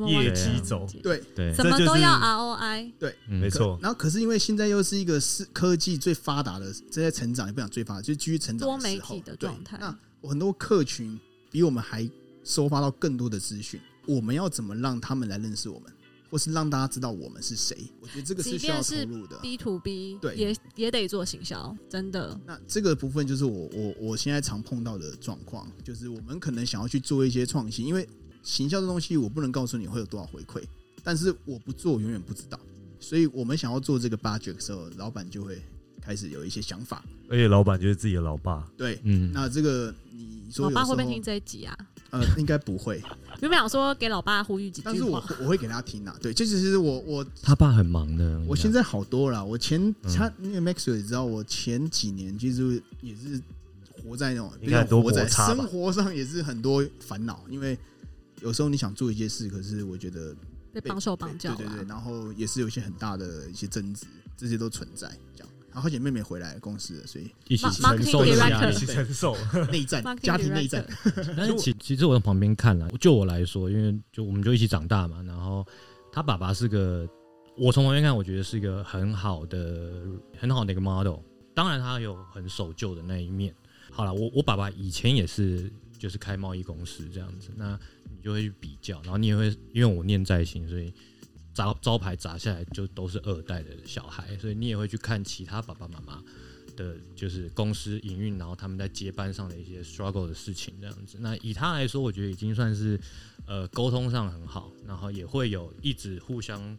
[0.08, 1.22] 业绩走，对。
[1.32, 3.78] 对，什么都要 ROI，对，没错。
[3.80, 9.78] 然后可是因为现在又是一个是科技最发达的，正在成长，也不想最发达，就继续成长多媒体的状态。
[9.78, 9.96] 那
[10.28, 11.16] 很多客群
[11.52, 12.10] 比我们还
[12.42, 15.92] 收发到更多的资讯，我们要怎么让他们来认识我们？
[16.32, 19.38] 或是让大家知道我们是谁，我觉得这个是需要投入的。
[19.40, 22.40] B to B，对，也也得做行销，真的。
[22.46, 28.08] 那这个部分就是我我我现在常碰到的状况，就是我们可能想要去做一些创新，因为
[28.42, 30.64] 行销的东西我不能告诉你会有多少回馈，
[31.04, 32.58] 但是我不做永远不知道。
[32.98, 35.60] 所以我们想要做这个 budget 的时候，老板就会
[36.00, 38.66] 开始有一些想法，而且老板就是自己的老爸。
[38.74, 41.76] 对，嗯，那这个你说，老爸会不会听这一集啊？
[42.12, 43.02] 呃， 应该不会。
[43.40, 46.16] 原本想说给老爸呼吁几句但是我我会给他听啊。
[46.22, 48.40] 对，这其实我我他爸很忙的。
[48.46, 49.44] 我现在好多了。
[49.44, 53.40] 我前他那个 Max 也知道，我前几年其实也是
[54.02, 57.76] 活在那种比较活在生活上也是很多烦恼，因为
[58.42, 60.36] 有时候你想做一件事，可是我觉得
[60.72, 65.51] 被绑手绑脚，对对对，然后也是有一些很大的一些争执，这些都存在这样。
[65.72, 69.36] 然后姐妹妹回来公司了，所以一起承受压力，一起承受
[69.72, 70.86] 内战，家庭内战。
[71.36, 75.22] 但是其其实我在旁边看了，就我来说，因为就我们就一起长大嘛。
[75.26, 75.66] 然后
[76.12, 77.08] 他爸爸是个，
[77.56, 79.92] 我从旁边看，我觉得是一个很好的、
[80.38, 81.20] 很好的一个 model。
[81.54, 83.54] 当然他有很守旧的那一面。
[83.90, 87.78] 好了，我我爸爸以前也是就是开贸易公司这样子，那
[88.10, 90.92] 你就会去比较，然后你也会因为我念在心，所以。
[91.54, 96.22] 砸招牌砸下来就都是二代的小孩，所以你也会去看其他爸爸妈妈
[96.76, 101.18] 的，就是公司营运，然后他们在接班上的一些 struggle 的事情这样子。
[101.20, 102.98] 那以他来说，我觉得已经算是
[103.46, 106.78] 呃沟通上很好，然后也会有一直互相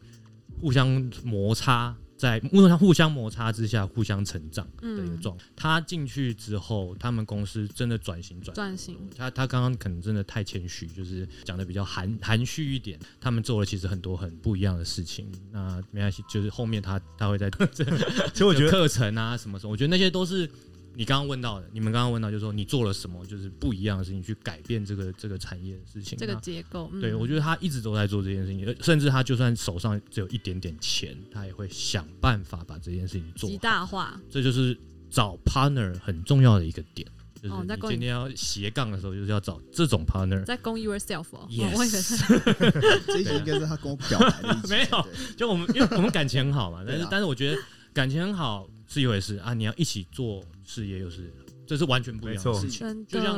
[0.60, 0.88] 互相
[1.24, 1.96] 摩擦。
[2.24, 5.44] 在因为他互相摩擦之下，互相成长的一个状态。
[5.56, 8.98] 他进去之后，他们公司真的转型转转型。
[9.18, 12.98] 他他刚刚可能真的太谦虚，就是讲的比较含含蓄一点。
[13.20, 15.30] 他们做了其实很多很不一样的事情。
[15.52, 17.52] 那没关系，就是后面他他会在，
[18.32, 20.50] 其实我觉得课程啊什么什么，我觉得那些都是。
[20.96, 26.92] 你刚刚问到的，你们刚刚问到，就是说你做了什么，就是不一样的事情，去改变这个这个产业的事情，这个结构。
[27.02, 34.20] 对，我觉得他一直都在做这件事情，甚至他就算手上只有一点点钱，他也会想办法把这件事情做极大化。
[34.30, 34.78] 这就是
[35.10, 37.08] 找 partner 很重要的一个点，
[37.42, 40.46] 就是你今天要斜杠的时候，就是要找这种 partner。
[40.46, 41.48] 在攻 yourself 哦，
[43.08, 44.62] 这应该是他跟我表白的。
[44.70, 47.58] 没有，就我们因为我们感情很好嘛，但是但是我觉得
[47.94, 50.44] 感情很好是一回事啊，你要一起做。
[50.64, 51.34] 事业又是，
[51.66, 53.06] 这是完全不一样的事情。
[53.08, 53.36] 就像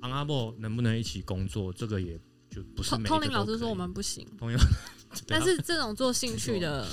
[0.00, 2.18] 昂阿伯能不能一起工作，这个也
[2.50, 2.96] 就不是。
[3.04, 4.26] 通灵老师说我们不行。
[4.38, 4.60] 同样，
[5.28, 6.86] 但是这种做兴趣的，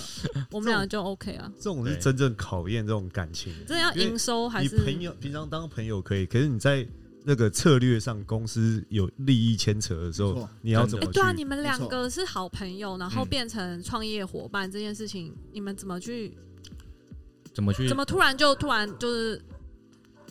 [0.51, 1.51] 我们俩就 OK 啊。
[1.55, 3.53] 这种是真正考验这种感情。
[3.65, 4.77] 真的要营收还是？
[4.83, 6.85] 朋友平常当朋友可以，可是你在
[7.23, 11.05] 那个策略上，公司有利益牵扯的时候，你要怎么？
[11.11, 16.37] 对啊，你们两个是好朋友，然后变成创业伙伴这件事情，你们怎么去？
[17.53, 17.87] 怎么去？
[17.87, 19.41] 怎么突然就突然就是？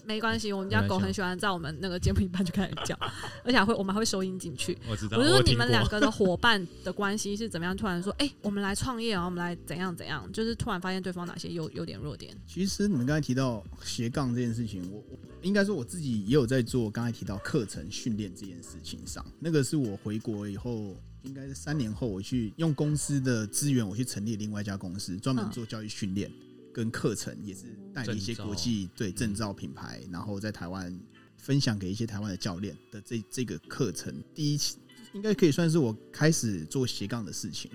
[0.08, 2.98] 没关系，我们家狗很喜欢在我们那个节目一半就开始叫，
[3.44, 4.78] 而且还会我们还会收音进去。
[4.88, 5.18] 我知道。
[5.18, 7.76] 我就说你们两个的伙伴的关系是怎么样？
[7.76, 10.26] 突然说，哎，我们来创业啊，我们来怎样怎样？
[10.32, 12.34] 就是突然发现对方哪些优优点弱点。
[12.46, 16.90] 其实你们刚才提到斜杠这件事情，我我应该说我自己也有在做。
[16.90, 26.30] 刚才提到课程训练这件事情上，那个是我回国以后，应该是三年后，我去用公司的资源，我去成立另外一家公司，专门做教育训练。
[26.78, 30.96] 跟课程也是带了一些国际对证照品牌，然后在台湾
[31.36, 34.76] 分享给一些台湾的教练的这这个课程，第一期
[35.12, 37.68] 应该可以算是我开始做斜杠的事情。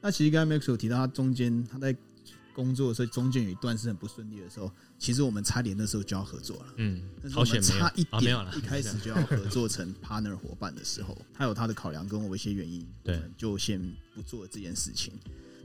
[0.00, 1.94] 那其实刚才 Max 有提到，他中间他在
[2.54, 6.66] 工作的时候，中间有一段是很不顺利的时候，其实我们差点那时候就要合作了。
[6.76, 13.78] 嗯，好险差一点，一开始就要合作成 partner 伙伴的时候，他有他的考量跟我一些原因， 对，就先
[14.14, 15.12] 不做这件事情。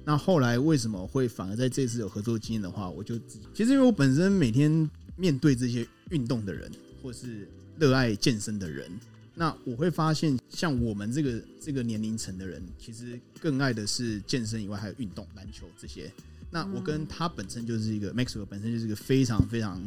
[0.03, 3.17] 那后来为什么会反而在这次有合作经验的话，我就
[3.53, 8.89] 其实因为我本身每天面对这些运动的人，或是热爱健身的人，
[9.35, 16.11] 那我会发现，像我们这个这个年龄层的人，其实更爱的是健身以外，还有运动，篮球这些。
[16.49, 19.81] 那我跟他本身就是一个 Maxwell 本身就是一个非常非常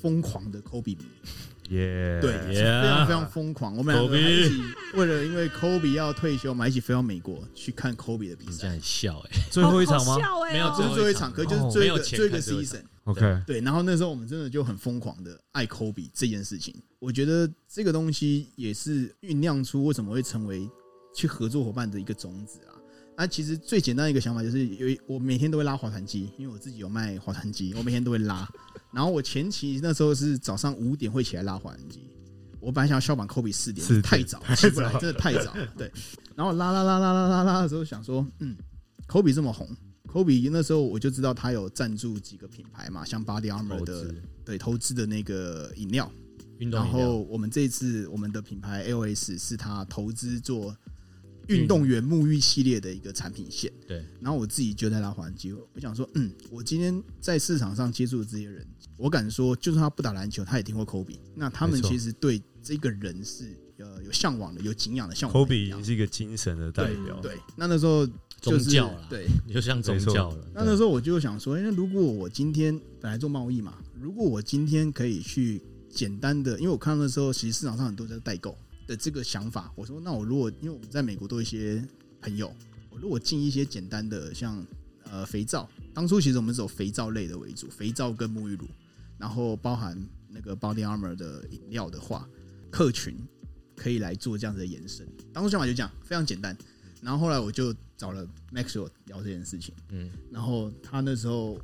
[0.00, 1.04] 疯狂的 Kobe 迷。
[1.68, 3.76] 耶，对，非常非常疯狂。
[3.76, 4.62] 我们两个一起
[4.94, 8.70] 为了因为 Kobe 要退休，我们一起飞到美国去看 Kobe 的比赛。
[8.70, 10.16] 很笑哎， 最后一场吗？
[10.50, 12.82] 没有，就是最后一场，可就是最后最后一个 season。
[13.04, 13.60] OK，对。
[13.60, 16.74] 然后那时候我们真的就很疯狂的爱 Kobe 这件事情。
[16.98, 20.68] 我觉得这个东西也是酝酿出为什么会成为
[21.14, 22.77] 去合作伙伴的一个种子啊。
[23.20, 28.48] 那其实最简单一个想法就是，有我每天都会拉滑团机，因为我自己有卖滑团机，我每天都会拉。
[28.92, 32.08] 然后我前期那时候是早上五点会起来拉滑轮机，
[32.60, 35.52] 我本来想要校版科比四点，太早起不来，真的太早。
[35.76, 35.90] 对，
[36.36, 38.56] 然后拉拉拉拉拉拉拉的时候想说，嗯，
[39.08, 39.68] 科比这么红，
[40.06, 46.08] 科比那时候我就知道他有赞助几个品牌嘛，像 Body Armor 的对投资的那个饮料，
[46.70, 50.72] 然后我们这次我们的品牌 LS 是他投资做。
[51.48, 54.04] 运动员沐浴系列的一个产品线，对。
[54.20, 61.18] 然后我自己就在拉环机，我想说，嗯，我今天在市场上接触的这些人，我敢说，就算他不打篮球，他也听过科比。
[61.34, 65.14] 那他们其实对这个人是呃有向往的，有敬仰的。
[65.14, 67.18] 像科比是一个精神的代表。
[67.20, 68.06] 对，那那时候
[68.40, 70.46] 宗教了，对，就像宗教了。
[70.54, 78.54] 那那时候我就想说，因为如果我今天本来做贸易嘛，如果我今天可以去简单的，因为我看到那时候其实市场上很多在代购。
[78.88, 81.86] 的这个想法，我说，那我如果因为我们在美国都有一些
[82.22, 82.52] 朋友，
[82.90, 84.64] 我如果进一些简单的像
[85.04, 88.66] 呃肥皂，当初其实我们走肥皂类的为主，肥皂跟沐浴乳，
[89.18, 89.96] 然后包含
[90.28, 92.26] 那个 Body Armor 的饮料的话，
[92.70, 93.14] 客群
[93.76, 95.06] 可以来做这样子的延伸。
[95.34, 96.56] 当初想法就这样，非常简单。
[97.02, 101.60] 然后后来我就找了 Maxwell 聊这件事情，嗯，然后他那时候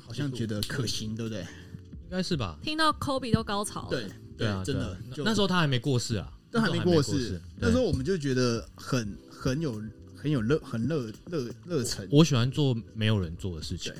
[0.00, 1.42] 好像觉得可行，对不对？
[1.42, 2.58] 应该是吧。
[2.62, 6.32] 听到 Kobe 都高潮，对对啊，真的，那时候他还没过世啊。
[6.50, 9.82] 都还没过世，那时候我们就觉得很很有
[10.16, 12.08] 很有热很热热热忱。
[12.10, 13.92] 我喜欢做没有人做的事情，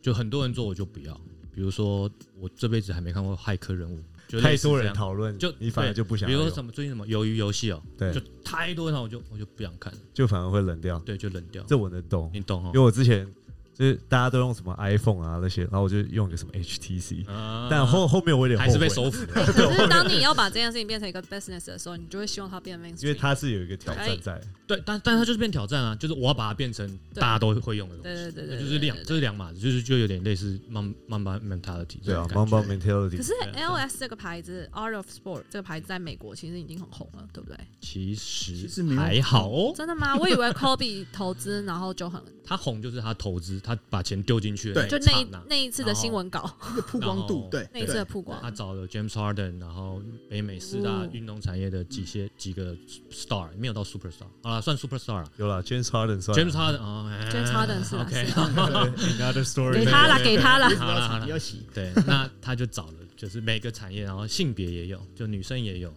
[0.00, 1.20] 就很多人做我就不要。
[1.52, 3.98] 比如说我这辈子还没看过骇客任务，
[4.40, 6.28] 太多人讨论，就你反而就不想。
[6.28, 10.98] 比如说什么最近什么鱿鱼游戏哦，对，就太多人，我就我就不想看，就反而会冷掉。
[11.00, 11.64] 对，就冷掉。
[11.66, 13.26] 这我能懂，你懂哦因为我之前。
[13.74, 19.32] 就是大家都用什么 iPhone 啊那些，然后我就用一个什么 HTC，啊但后后面我有点还是被收服了。
[19.46, 24.40] 可是当你要把这件事情变成一个 business 的时候，你就会希望它变 main，因为它是有一个挑战在。
[24.66, 28.30] 对，但但它就是变挑战啊，就是我要把它变成大家都会用的东西。
[28.30, 32.04] 对对对就是两，就是两码子，就是就有点类似 Mamba mentality。
[32.04, 33.16] 对啊，Mamba mentality。
[33.16, 37.56] 可是 LS 这个牌子，Art of Sport 这个牌子在美国其实已经很红了，对不对？
[37.80, 39.72] 其实是还好哦。
[39.74, 40.16] 真的吗？
[40.16, 42.20] 我以为 Kobe 投资然后就很。
[42.44, 48.40] 他红就是他投资，他把钱丢进去，对，就那那一次的新闻稿，那个曝光度，对，那一次的曝光。
[48.40, 52.74] 他找了 James Harden，然后北美四大运动产业的几些几个
[53.10, 55.32] star，没有到 super star，好了，算 super star 了。
[55.36, 61.26] 有了 James Harden，James Harden 啊，James Harden 是 OK，Another story，给他了，给他了，好了好了，
[61.74, 65.92] 对，那他就找了，就是每个产业，然后性别也有，就女生也有，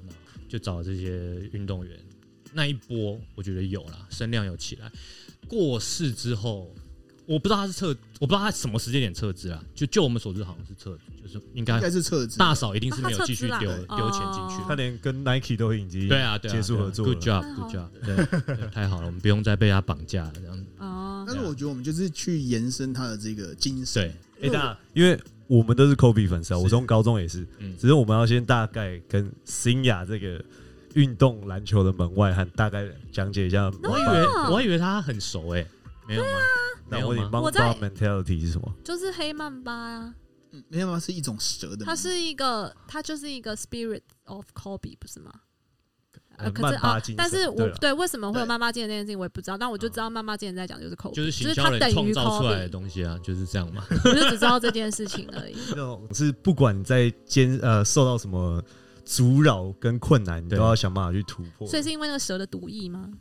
[0.49, 1.97] 就找这些运动员。
[2.55, 4.91] 那一波我觉得有了，声量有起来。
[5.47, 6.73] 过世之后，
[7.25, 7.87] 我不知道他是撤，
[8.19, 9.63] 我不知道他什么时间点撤资啊。
[9.73, 12.37] 就就我们所知，好像是撤，就是应该应该是撤资。
[12.37, 17.05] 大嫂一定是没有继续丢丢钱进去，他连跟 Nike 都已经对啊对结束合作。
[17.05, 20.65] Good job，Good job，对，太好了，我们不用再被他绑架了这样子。
[20.79, 24.11] 哦，但是我觉得我们就是去延伸他的这个精神。
[24.39, 27.47] 对，哎，大，因为我们都是 Kobe 粉丝啊，我从高中也是，
[27.79, 30.43] 只是我们要先大概跟新雅这个。
[30.95, 33.63] 运动篮球的门外汉，大概讲解一下。
[33.81, 35.65] 我以为我还以为他很熟诶，
[36.07, 36.29] 没有吗？
[36.89, 38.73] 那我问你，Mamba mentality 是什么？
[38.83, 40.15] 就是黑曼巴啊。
[40.51, 41.85] 嗯，黑曼巴是一种蛇的。
[41.85, 45.31] 它是一个，它就是一个 spirit of Kobe，不是吗？
[46.35, 49.57] 可是啊，但是我对为什么会有曼巴精神这件事情，我也不知道。
[49.57, 53.85] 但我就知道曼巴精神在讲就是 Kobe，就是就是他等于创造出来的东西啊，就是这样嘛。
[54.03, 55.55] 我就只知道这件事情而已。
[55.69, 58.61] 那种是不管在坚呃受到什么。
[59.05, 61.67] 阻扰跟困难，你都要想办法去突破。
[61.67, 63.11] 所以是因为那个蛇的毒液吗？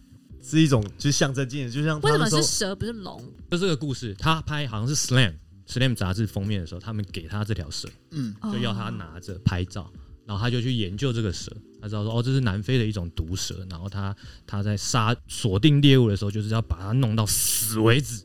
[0.43, 3.23] 是一种，就是象征性的，就像为什么是蛇不是龙？
[3.51, 5.35] 就这个故事，他拍好像是 Slam
[5.69, 9.91] Slam 杂志封面的时候，他们给他这条蛇，嗯，就要他拿着拍照，
[10.27, 14.15] 然后他就去研究这个蛇，他知道说哦，这是南非的一种毒蛇，然后他
[14.47, 18.23] 他在杀锁定猎物的时候，就是要把它弄到死为止。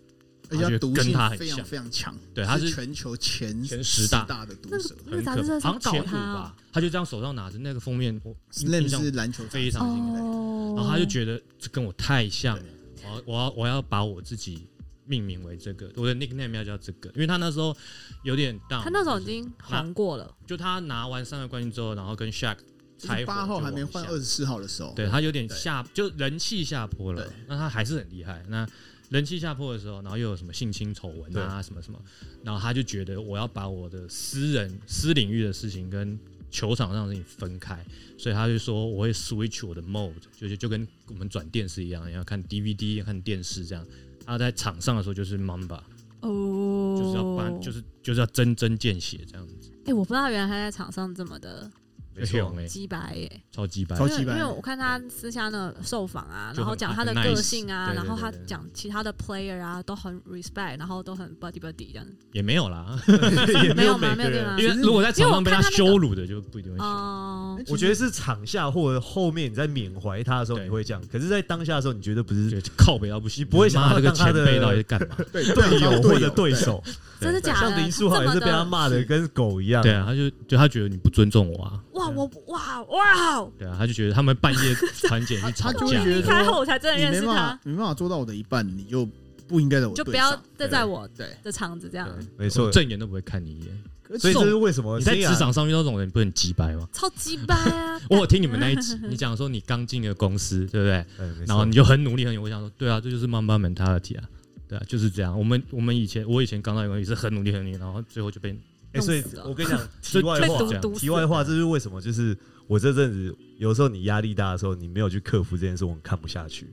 [0.50, 1.06] 而且毒性
[1.38, 6.56] 非常非常强，对，他是全球前前十大的毒蛇，很可怕，好像前五吧。
[6.72, 8.20] 他就这样手上拿着那个封面，
[8.66, 10.20] 认识篮球非常精彩。
[10.20, 12.64] 然后他就觉得这跟我太像了，
[13.04, 14.68] 我要我要我要把我自己
[15.06, 17.76] 命名为这个，我的 nickname 要叫这个，因为他那时候
[18.24, 20.36] 有点大，他那时候已经红过了。
[20.46, 22.58] 就他拿完三个冠军之后，然后跟 Shaq
[23.00, 28.44] 才八号还没换二十四号的时候，对他有点下就人气下坡了，那他还是很厉害。
[28.48, 28.68] 那
[29.10, 32.00] 人气下坡的时候，然后又有什么性侵丑闻啊，什么什么，
[32.44, 36.20] 然后他就觉得我要把我的私人私领域的事情跟
[36.52, 37.86] 球场上的事情分开，
[38.18, 43.86] 所以他就说我会 switch 我的 mode，就是就跟我们转电视一样，要看 DVD 要看电视这样。
[44.26, 45.82] 他在场上的时候就是 Mamba，
[46.20, 49.72] 哦，就是要搬，就是就是要针针见血这样子。
[49.86, 51.72] 哎，我不知道原来他在场上这么的。
[52.18, 54.34] 没错，鸡白耶，超鸡白，超鸡白。
[54.34, 62.06] 因为我看他私下的受访啊，然后讲他的个性啊，然后他讲其他的 player 啊，都很 respect，然后都很 buddy buddy 这样。
[62.32, 63.00] 也没有啦，
[63.76, 64.16] 没有吗？
[64.16, 64.56] 没有吗？
[64.58, 66.80] 因为如果在场上被他羞辱的，就不一定会。
[66.80, 75.16] 哦，我觉得是场下或者后面你在缅怀他的时候你会这样，可是在当下的时候，你觉得不是靠北到不行，不会想到这个前辈到底是干嘛？
[75.32, 76.84] 对队友或者对手，
[77.20, 77.70] 真的假的？
[77.70, 79.82] 像林书豪也是被他骂的跟狗一样。
[79.84, 81.80] 对啊，他就就他觉得你不尊重我啊。
[81.94, 83.50] 哇，我哇哇！
[83.58, 84.76] 对啊，他就觉得他们半夜
[85.08, 87.60] 团检去吵架，离开后我才真的认识他。
[87.64, 89.08] 没办法做到我的一半，你就
[89.48, 92.10] 不应该在我就不要再在我对的场子这样。
[92.38, 93.84] 没错，正眼都不会看你一眼。
[94.18, 96.88] 所以这是为什么你在职场上遇到这种人不很鸡掰吗？
[96.94, 98.00] 超鸡掰啊！
[98.10, 101.06] 我听你们那一集，你讲说你刚进一个公司，对不对？
[101.46, 102.46] 然后你就很努力，很努力。
[102.46, 104.24] 我想说，对啊，这就是慢慢 mentality 啊，
[104.66, 105.38] 对啊，就是这样。
[105.38, 108.58] 我们我们以前我以前刚到一个也是很努力很努力，然后最后就被。
[108.94, 110.58] 哎，所以我跟你讲， 题外话，
[110.96, 112.02] 题外话，这是为什么？
[112.02, 116.68] 就是我这阵子有时候你压力大的时候，你没有去克服这件事，我们看不下去。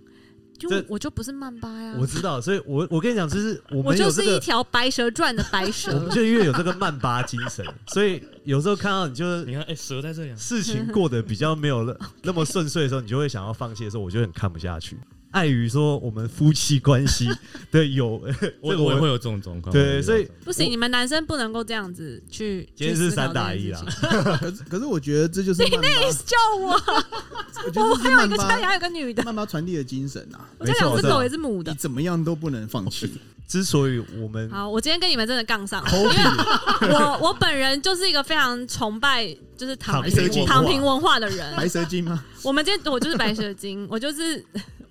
[0.57, 11.85] 就我就不是曼巴呀，我知道，所以我我跟你讲，就是我们就是一条白蛇传的白蛇， 我们就因为有这个曼巴精神，所以有时候看到你就是你看，哎，蛇在这里，事情过得比较没有
[12.23, 14.97] 那么顺遂的时候，你就会想要放弃的时候，我就很看不下去。
[15.35, 17.29] 碍于说我们夫妻关系
[17.69, 18.23] 对有，
[18.63, 22.69] 我我会有这种状况，对，所以不行，你们男生不能够这样子去。
[22.77, 23.85] 今天是三打一啦，
[24.39, 30.49] 可是可是我觉得这就是你那意思叫我，我还有一个家里还有个女的，慢慢传递的精神啊。
[30.57, 33.13] 我家两只狗也是母的，你怎么样都不能放弃。
[33.49, 39.27] 之所以我们好，我今天跟你们真的杠上，因为我我本人就是一个非常崇拜
[39.57, 42.25] 就是躺平躺平文化的人，白蛇精吗？
[42.43, 44.45] 我们今天我就是白蛇精，我就是。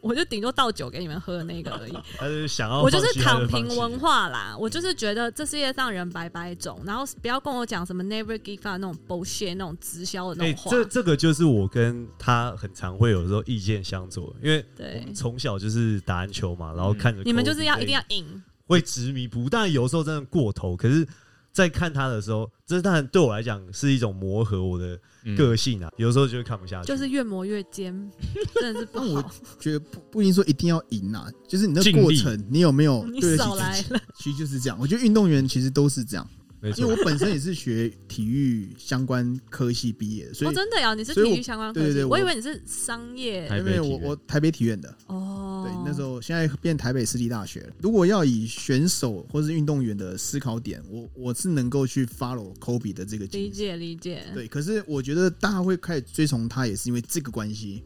[0.04, 1.98] 我就顶多倒酒给你们喝的那个而已。
[2.20, 4.54] 他是想要，我就是躺平文化啦。
[4.60, 10.72] 我就是觉得这世界上人百百种，然后不要跟我讲什么 never give up 那种 bullshit 那种直销的那种话。
[10.72, 20.76] 这这个就是我跟他很常会有时候意见相左，因为对从小就是打篮球嘛，然后看着你们就是要一定要赢，会执迷不，但有时候真的过头。
[20.76, 21.08] 可是，
[21.54, 25.00] 在看他的时候，这当然对我来讲是一种磨合我的。
[25.38, 27.94] 个性啊，有时候就会看不下去，就是越磨越尖，
[28.60, 29.06] 真的是不好。
[29.06, 33.06] 我觉得不不一定说一定要赢啊，就是你的过程，你有没有？
[33.06, 34.78] 你少来了，其实就是这样。
[34.78, 36.30] 我觉得运动员其实都是这样。
[36.78, 47.74] 因为我本身也是学体育相关科系毕业的，所以真的呀，你是体育相关科系，我以为你是商业，因为我我台北体院的哦，对，那时候现在变台北私立大学了。
[47.82, 54.48] 如果要以选手或是运动员的思考点，我我是能够去 follow Kobe 的这个理解理解，对。
[54.48, 57.84] 可是我觉得大家会开始追从他，也是因为这个关系。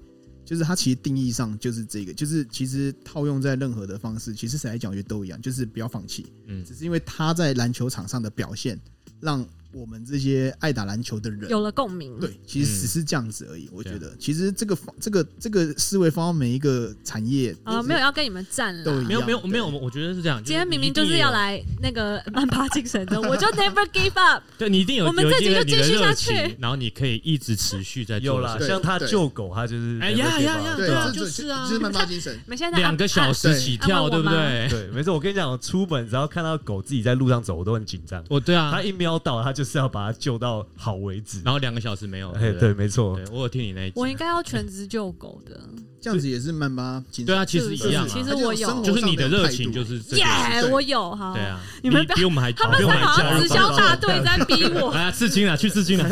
[0.48, 6.26] 就是它其实定义上就是这个，就是其实套用在任何的方式，其实谁来讲，我觉得都一样，就是不要放弃。
[6.48, 8.80] 嗯，只是因为他在篮球场上的表现，
[9.20, 9.46] 让。
[9.78, 13.70] 我们这些爱打篮球的人有了共鸣，对，其实只是这样子而已。
[13.72, 20.44] 我觉得，其实这个方，这个这个思维方每一个产业啊，没有要跟你们战了，没有没有没有，我觉得是这样。
[20.44, 24.44] 今天明明就是要来那个曼巴精神的， 我就 never give up。
[24.58, 28.28] 对你一定有，我们这集就继续下去，然后你可以一直持续在做。
[28.28, 32.38] 有了，像他救狗，他就是哎呀呀呀，对啊，就是啊，就是曼巴精神。
[32.46, 34.68] 没现在两个小时起跳，对不对？
[34.70, 35.14] 对，没错。
[35.14, 38.24] 我跟你讲，出门只要看到狗自己在路上走，我都很紧张。
[38.30, 40.66] 我对啊，他一瞄到，他就是要把它救到。
[40.78, 45.60] 好为止，然后两个小时没有，哎，对，没错，我有听你那一，我应该要全职救狗的，
[46.00, 50.26] 这样子也是曼巴，对啊，其实一样，其实我有，就是你的热情就是耶，
[50.72, 56.08] 我有哈，对啊，你们比我们还，他们好像直销大队 在逼我，来刺青啊，去刺青啊，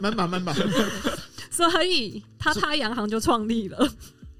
[0.00, 0.54] 曼巴曼巴，
[1.50, 3.88] 所以他他洋行就创立了。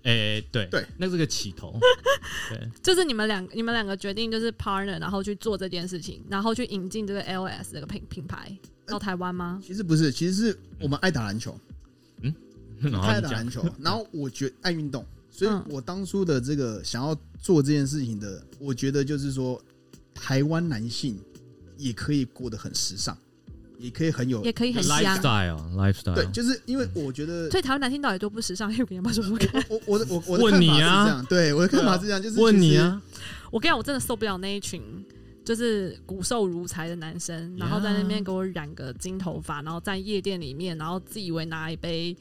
[0.05, 1.79] 哎，对对，那是个起头，
[2.51, 9.61] 对，就是你们两你们两个决定就是 partner，然后去做这件事情，然后去引进这个 LS 这个品品牌到台湾吗？
[9.65, 11.59] 其实不是，其实是我们爱打篮球，
[12.21, 12.35] 嗯，
[13.01, 19.59] 爱打篮球，然后我觉爱运动，所以我当初的这个想要做这件事情的，我觉得就是说，
[20.15, 21.19] 台湾男性
[21.79, 23.17] 也可以过得很时尚。
[23.85, 24.99] 也可以很有，也可以很香。
[24.99, 26.15] lifestyle，lifestyle。
[26.15, 28.75] 对，就是因为我觉得，所以台湾男听到也都不时尚。
[28.75, 29.63] 有跟你妈说说看。
[29.69, 33.01] 我我的我我的看法是这样，对我的看法是这样，就是问你啊。
[33.51, 34.83] 我跟你讲，我真的受不了那一群
[35.45, 42.17] 就是骨瘦如柴的男生，然后在那边给我染个金头发，然后在夜店里面，然后自以为拿一杯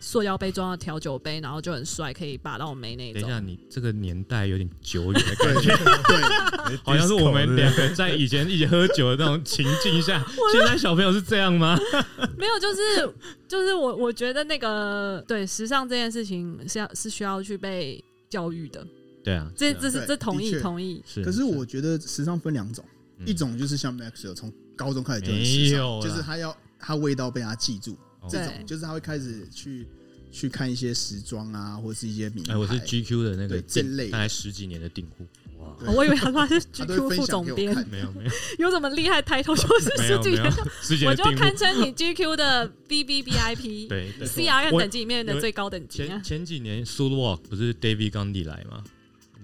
[0.00, 3.22] 塑料杯装的调酒杯，然后就很帅，可以把到妹那种。
[3.22, 11.78] 等一下，你这个年代有点久远的感觉，对，好像是我们两个在以前一起喝酒的那种情境下， 现在小朋友是这样吗？
[12.36, 13.14] 没有，就是
[13.48, 18.86] 就是我我觉得那个对时尚这件事情是要是需要去被教育的。
[19.24, 21.02] 对啊，这这是这同意同意。
[21.04, 22.84] 是，可是我觉得时尚分两种，
[23.24, 27.98] 一种就是像 Max 从高中开始就很时尚，就是他要他味道被他记住，
[28.28, 29.86] 这种就是他会开始去
[30.30, 32.52] 去看一些时装啊，或者是一些名牌。
[32.52, 35.26] 哎，我是 GQ 的那个这类，大概十几年的订户。
[35.58, 38.30] 哇，我以为他他是 GQ 副总编，没有没有，
[38.66, 40.52] 有这么厉害抬头就是十几年，
[41.08, 45.98] 我就堪称你 GQ 的 BBBIP，对 CRN 等级里面的最高等级。
[46.06, 48.84] 前前几年 s u l Walk 不是 David 刚地来吗？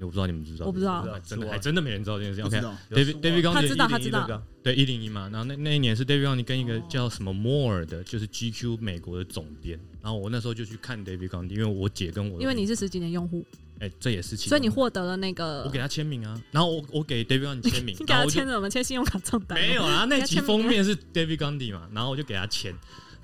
[0.04, 2.42] 我不知道你们知道，我不知道，真的还真的没人知道这件事。
[2.42, 5.28] OK，David，David 刚他知道，他知道，对一零一嘛。
[5.32, 9.78] 然后那那一年是 David 刚你跟一个叫什么 More 的，就是 GQ 美国的总编。
[10.02, 13.44] 然后我那时候就去看 David 刚因为我姐跟我，因为你是十几年用户，
[13.78, 16.42] 哎，这也是，所以你获得了那个，我给他签名啊。
[16.50, 18.68] 然后我我给 David 刚签名， 你给他签什么？
[18.68, 19.58] 签信用卡账单？
[19.58, 21.88] 没有啊，那期封面是 David Gundy 嘛。
[21.94, 22.74] 然后我就给他签，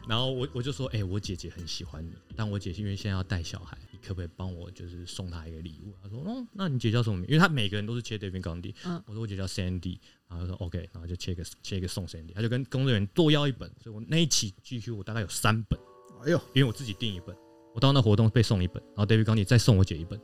[0.07, 3.77] 然后我我就说，哎，我姐姐很喜欢你，但我姐姐因为现在要带小孩。
[4.03, 5.95] 可不可以帮我就是送他一个礼物？
[6.03, 7.27] 他说：“哦，那你姐叫什么名？
[7.29, 8.75] 因为他每个人都是切 David 冈迪。
[9.07, 12.33] 我说我姐叫 Sandy，然后他说 OK，然后就切个切一个送 Sandy。
[12.35, 15.79] 他就跟工作人员多要一本，所以我那一期 GQ 我大概有三本。
[16.25, 17.37] 哎呦，因为我自己订一本，
[17.75, 20.21] 我到那活动被送一本，然后 David 冈迪再送我姐一本，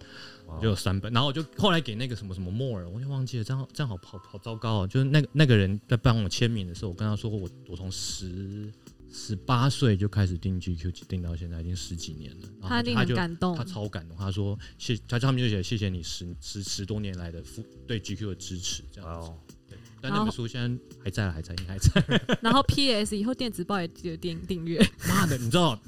[0.61, 1.12] 就有三本。
[1.12, 4.87] 然后我就后来给那个什么什么 More，我就忘记了，这样这样好好好糟糕啊！
[4.87, 8.72] 就是那个那个人在帮我签名的时候，我跟他说我我从十。
[9.17, 12.49] 十八岁就开始订 GQ，订到现在已经十几年了。
[12.61, 14.17] 他他就感动，他超感动。
[14.19, 19.31] 他说谢，他他们就写谢谢你十十十多年来的付对 GQ 的支持，这样子。
[19.69, 22.03] 对，但那本书现在还在，还在，还在。
[22.43, 24.85] 然后 PS 以后电子报也记得订订阅。
[25.09, 25.81] 妈的，你知道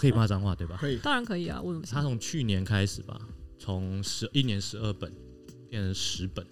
[0.00, 0.76] 可以骂脏话对吧？
[0.80, 1.62] 可以，当然可以啊。
[1.62, 1.86] 为什么？
[1.88, 3.20] 他从去年开始吧，
[3.56, 5.14] 从十一年十二本
[5.70, 6.44] 变成十本，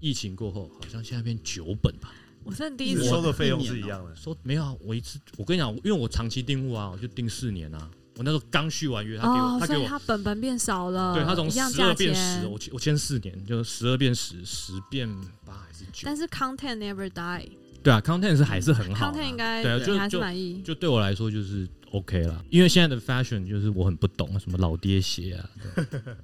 [0.00, 2.12] 疫情过后好像现在变九本吧。
[2.44, 4.74] 我算第一次收的费用是一样的，收没有啊？
[4.80, 7.90] 我一次我跟你讲，因为我长期订户啊，我就订四年啊。
[8.16, 15.08] 我那时候刚续完约，他给我，他给我，他本本变少了，对他从十二变十，我我签四年，就十二变十，十变
[15.46, 16.02] 八还是九？
[16.04, 17.48] 但是 content never die。
[17.82, 19.78] 对啊，content 是还是很好，content 应该对啊，
[20.08, 20.62] 就就满意。
[20.62, 25.50] 就对我来说就是 OK 了，因为现在的 fashion 就是我很不懂什么老爹鞋啊，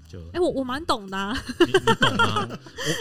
[0.08, 1.36] 就哎我我蛮懂的，
[1.66, 2.48] 你懂吗？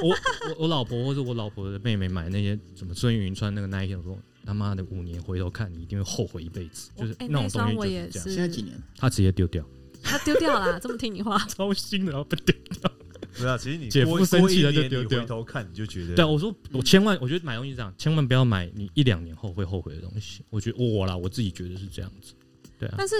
[0.01, 0.15] 我我
[0.49, 8.29] 我我老婆或者我老婆的妹妹买那些什么孙云穿那个 Nike，我说他妈的五年回头看你一定会后悔一辈子，就是那种东西就是这样。
[8.29, 8.75] 现在几年？
[8.97, 9.63] 他直接丢掉，
[10.01, 12.91] 他丢掉了，这么听你话， 超新的然后被丢掉。
[13.39, 15.19] 对啊，其实你姐夫生气了就丢掉。
[15.21, 20.43] 回头看你就觉得，对啊，我说我千万，我觉得买东西这样，千万不要买你一两年后会后悔的东西。
[20.49, 22.33] 我觉得我啦，我自己觉得是这样子。
[22.79, 23.15] 对啊，但是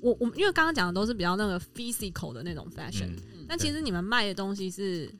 [0.00, 3.10] 我我因为刚刚讲的都是比较那个 physical 的那种 fashion，
[3.48, 5.10] 但其实你们卖的东西是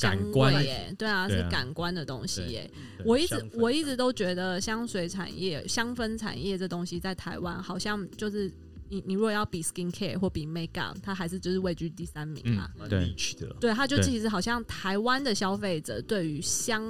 [0.00, 2.70] 感官耶，对啊，是感官的东西耶。
[3.04, 8.52] 我一直我一直都觉得香水产业、香氛产业这东西在台湾好像就是。
[8.92, 12.70] 你你如果要比 skin care 或比 makeup，它还是就是位居第三名嘛？
[12.90, 13.14] 对，
[13.58, 16.84] 对，它就其实好像台湾的消费者对于香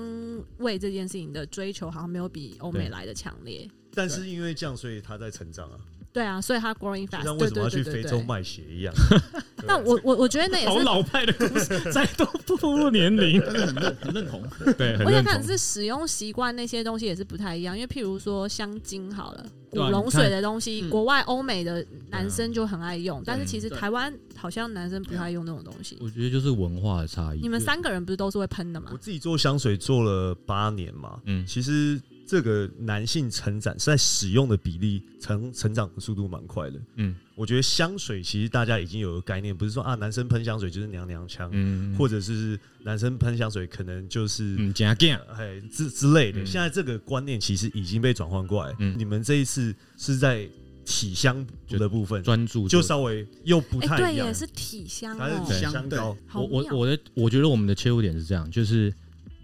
[0.59, 3.71] 味这件事情的追求，好像没有比欧美来的强烈。
[3.95, 5.79] 但是因为这样，所以它在成长啊。
[6.13, 7.23] 对啊，所以他 growing fast。
[7.23, 8.93] 像为什么要去非洲卖血一样？
[9.67, 14.43] 但我我我觉得那也是好老派的故事，再都不步入年龄， 很认很认同。
[14.77, 25.97] 对，我想看是使用习惯那些东西也是不太一样，因为譬如说香精好了，古龙水的东西，国外欧美的男生就很爱用，但是其实台湾好像男生不太用那种东西。
[26.01, 27.41] 我觉得就是文化的差异。
[27.41, 28.91] 你们三个人不是都是会喷的吗？
[28.93, 31.99] 我自己做香水做了八年嘛，嗯，其实。
[32.33, 36.81] 这个男性成长是在使用的比例成成长的速度蛮快的。
[36.97, 46.43] 嗯，我觉得香水其实大家已经有个概念，不是说啊男生喷香水就是娘娘腔，嗯，或者是男生喷香水可能就是嗯加 g 哎之之类的。
[46.47, 48.75] 现在这个观念其实已经被转换过来。
[48.79, 50.49] 嗯，你们这一次是在
[50.87, 56.17] 体香的部分专注，就稍微又不太一样，对，是体香，它是体香膏。
[56.33, 58.91] 我我我的我觉得我们的切入点是这样，就是。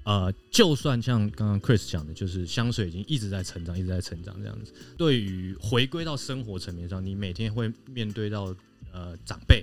[0.08, 4.72] 呃，就算像刚刚 Chris 讲的，就是香水已经一直在成长，一直在成长这样子。
[4.96, 8.44] 对于回归到生活层面上，你每天会面对到
[8.90, 9.62] 呃长辈，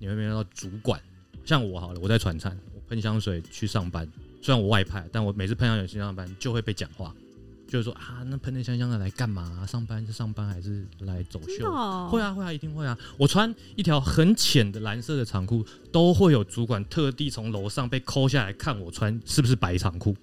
[0.00, 1.00] 你会面对到主管。
[1.44, 2.58] 像我好了，我在传餐，
[2.88, 4.04] 喷香水去上班，
[4.42, 7.14] 虽然我外派，但我每次喷香水去上班就会被讲话，
[7.68, 9.64] 就是说啊，那喷的香香的来干嘛？
[9.66, 11.70] 上班是上班还是来走秀？
[12.08, 12.96] 会啊会啊，一定会啊！
[13.18, 15.62] 我穿一条很浅的蓝色的长裤，
[15.92, 20.16] 都会有主管特地从楼上被抠下来看我穿是不是白长裤，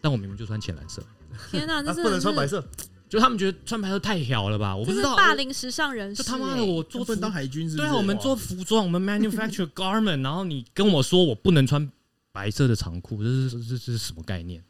[0.00, 1.02] 但我明明就穿浅蓝色。
[1.50, 2.66] 天哪，这是不能穿白色，
[3.06, 4.74] 就他们觉得穿白色太挑了吧？
[4.74, 6.22] 我不知道，霸凌时尚人士。
[6.22, 7.76] 就他妈的，我做当海军是？
[7.76, 11.92] 对啊，我们做服装，我们 manufacture garment，然后你跟我说我不能穿
[12.32, 14.64] 白色的长裤，这是这这是什么概念？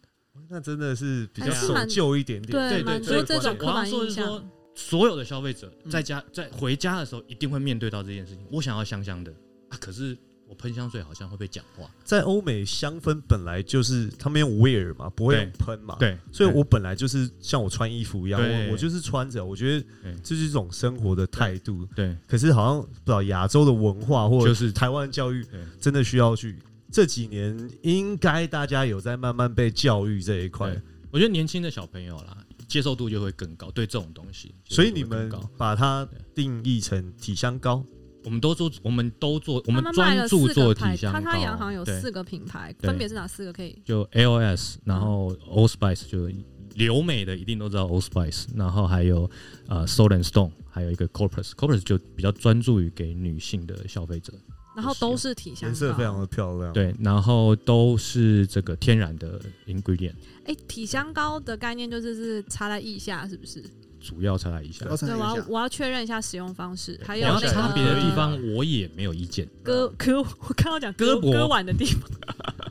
[0.51, 2.53] 那真的是比较守旧一点点。
[2.53, 4.42] 对对，所以这种我要说是说，
[4.74, 8.44] 所有的消费者在家在回家的时候一定会面对到这件事情。
[8.51, 9.32] 我想要香香的。
[9.68, 10.16] 啊，可是。
[10.51, 19.86] 我喷香水好像会被讲话，在欧美香氛本来就是他们用 wear 嘛，不会用喷嘛，对，所以我本来就是像我穿衣服一样，我我就是穿着，我觉得
[20.22, 22.16] 这是一种生活的态度，对。
[22.26, 24.72] 可是好像不知道亚洲的文化或者是。
[24.72, 25.44] 台湾教育，
[25.78, 26.59] 真的需要去
[26.91, 30.74] 这几年应该大家有在慢慢被教育这一块，
[31.11, 32.36] 我觉得年轻的小朋友啦，
[32.66, 37.84] 接受度就会更高，对这种东西，所以你们把它定义成体香膏。
[38.24, 41.20] 我们都做，我们都做，我们专注做体香膏。
[41.20, 43.53] 他他洋行有四个品牌，分别是哪四个？
[43.53, 46.28] 可以就 LOS，然后 Old Spice 就
[46.74, 49.30] 留美的一定都知道 Old Spice，然后还有
[49.68, 54.34] 呃 Soul and Stone，还有一个 Corpus，Corpus 就比较专注于给女性的消费者。
[54.79, 56.72] 然后都是体香，颜色非常的漂亮。
[56.72, 60.14] 对，然后都是这个天然的 ingredient。
[60.45, 63.61] 哎，体香膏的概念就是是擦在腋下，是不是？
[64.01, 69.45] 主要擦一下，对，我要我要确认一下使用方式，还有差别的地方我也没有意见。
[69.64, 72.03] 胳胳， 我看到讲胳膊割腕的地方，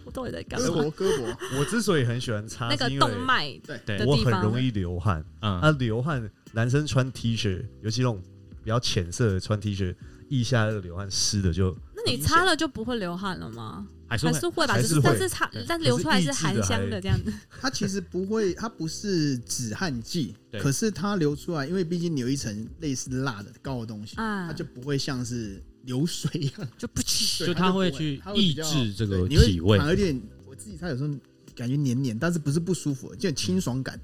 [0.06, 0.68] 我到底在干嘛？
[0.68, 5.22] 胳膊胳膊，我之所以很喜欢擦那个动脉，对，我很容易流汗。
[5.42, 8.22] 嗯，啊，流汗，男生穿 T 恤，尤其那种
[8.64, 9.94] 比较浅色的穿 T 恤，
[10.30, 11.78] 腋下那个流汗湿的就。
[12.08, 13.88] 那你擦了就不会流汗了吗？
[14.10, 17.34] 还是会吧，但是擦但流出来是含香的这样子。
[17.60, 29.78] 它其实不会，它不是止汗剂，可是它流出来，因为毕竟有一层类似蜡的膏的东西，它就不会像是流水一样，就不起，就它会去抑制这个体味。
[29.78, 31.10] 有点我自己擦有时候
[31.54, 33.96] 感觉黏黏，但是不是不舒服，就清爽感。
[33.98, 34.02] 嗯，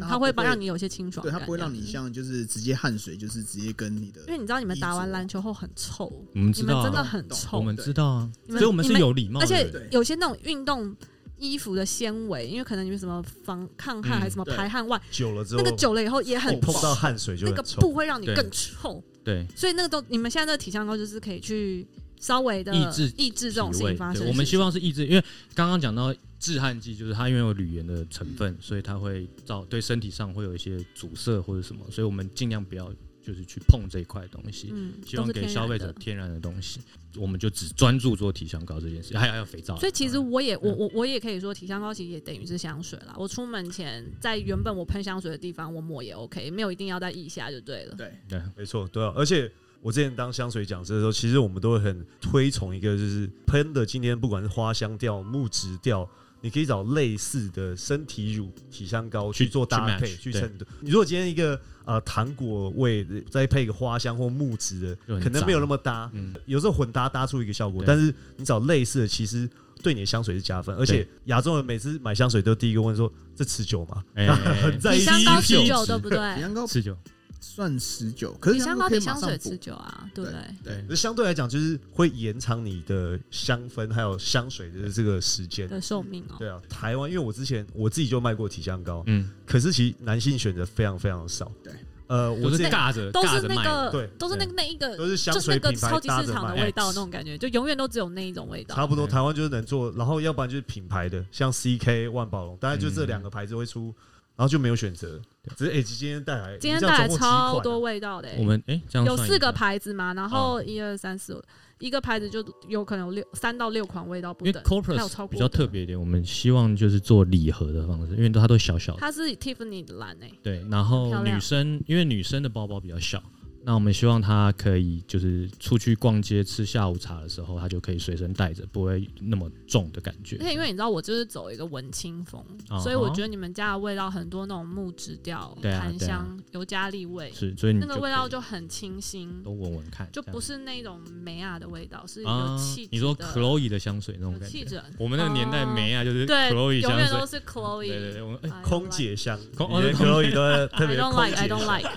[0.00, 4.20] 它会帮让你有些清爽，对，它不会让你像就是直接汗水，就是直接跟你的。
[4.22, 9.40] 因为你知道，你们打完篮球后很臭，我们知道，真的很臭，我们知道啊，所以我们是有礼貌。
[9.40, 10.94] 而且有些那种运动
[11.38, 19.02] 衣服的纤维，因为可能你们什么防抗汗还是什么排汗袜，久了之后，那个久了以后也很碰到汗水就那个布会让你更臭。
[19.24, 21.86] 对，所以那个都你们现在那个体香膏就是可以去
[22.20, 24.28] 稍微的抑制抑制这种事情发生。
[24.28, 26.14] 我们希望是抑制，因为刚刚讲到。
[26.40, 32.90] 致汗剂就是它因为有铝盐的成分，所以它会造对身体上会有一些阻塞或者什么，所以我们尽量不要
[33.22, 34.70] 就是去碰这一块东西。
[34.72, 36.80] 嗯，希望给消费者天然的东西，
[37.16, 39.76] 我们就只专注做体香膏这件事，还有还有肥皂。
[39.76, 43.14] 所以其实我也我我我也可以说，体香膏其实也等于是香水啦。
[43.18, 47.94] 我出门前在原本我喷香水的地方我抹也 OK，没有一定要在腋下就对了。
[47.96, 49.12] 对对，没错，对啊。
[49.14, 49.52] 而且
[49.82, 56.08] 我之前当香水讲师的时候，其实我们都会很推崇一个，就是喷的今天不管是花香调、木质调。
[56.42, 60.66] 你可以找类似的身体乳、体香膏去做搭配，去衬的。
[60.80, 66.10] 你如果今天一个呃糖果味，再配一个花香或木质的，可能没有那么搭。
[66.46, 69.46] 有时候混搭搭出一个效果，但是你找类似的，其实
[69.82, 70.74] 对你的香水是加分。
[70.76, 74.02] 而且亚洲人每次买香水都第一个问说：“这持久吗？”
[74.80, 76.36] 体香膏持久对不对？
[76.36, 76.96] 体香膏持久。
[77.40, 80.40] 算持久，可是香膏比香水持久啊，对不对？
[80.62, 86.36] 对，那相对来讲就是会延长你的香氛还有香水的这个时间的寿命哦。
[86.38, 91.50] 对啊，台湾因为我之前我自己就卖过体香膏，嗯，可是其实男性选择非常非常少。
[91.64, 91.72] 对，
[92.08, 98.74] 呃，我是尬着，都是那个，对，都是那那一个，都是香水品牌超级市场的味道那种感觉，就永远都只有那一种味道。
[98.74, 103.94] 差不多，台湾就是能做，然后要不然就是品牌的，像 CK 万宝龙，大概就这两个牌子会出。
[104.40, 105.20] 然后就没有选择，
[105.54, 108.30] 只是哎，今天带来，今天带来超多味道的。
[108.38, 111.44] 我们哎，有四个牌子嘛，然后一二三四，
[111.78, 114.62] 一个牌子就有可能有六三到六款味道不等。
[114.62, 119.00] Corpus 比较特别一点，我们希望就是做礼盒的方式，因为它都小小的。
[119.00, 120.32] 它是 Tiffany 的蓝诶。
[120.42, 123.22] 对，然后女生因为女生的包包比较小。
[123.62, 130.36] 那我们希望他可以就是出去逛街吃下午茶的时候，他就可以随身带着，不会那么重的感觉。
[130.40, 132.42] 而且因为你知道我就是走一个文青风，
[132.82, 139.30] 所以我觉得你们家的味道很多那种木质调、檀香、尤加利味，是，所以那个味道就很清新。
[139.42, 142.88] 都闻闻看，就不是那种梅亚的味道，是有气。
[142.90, 147.86] 你说 Chloe 的香水那种感觉，我们那个年代梅亚就是 Chloe 香水，永远都是 Chloe。
[147.86, 150.96] 对对对，空姐香，空 Chloe 都特别。
[150.96, 151.90] I don't like, I don't like。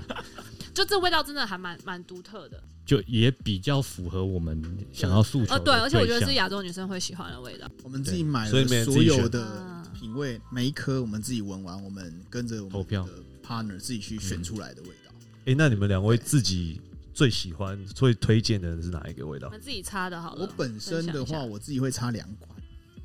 [0.74, 2.61] 就这味道真的还蛮蛮独特的。
[2.86, 4.61] 就也比较符合我们
[4.91, 5.55] 想要诉求。
[5.55, 7.71] 哦，对，而且我觉得是亚洲女生会喜欢的味道。
[7.82, 15.13] 我们自己买了所有的品味，每一颗我们自己闻完，我们跟着投票的 partner 自己去选出来的味道。
[15.45, 16.82] 哎，那你们两位自己
[17.13, 19.47] 最喜欢、最推荐的是哪一个味道？
[19.47, 20.41] 我们自己擦的好了。
[20.41, 22.49] 我本身的话，我自己会擦两款，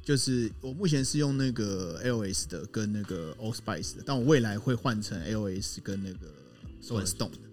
[0.02, 6.26] 就是我目前是用那个 LS 的跟那个 Old Spice 的，但我未来会换成 LS 跟那个
[6.82, 7.47] Stone 的。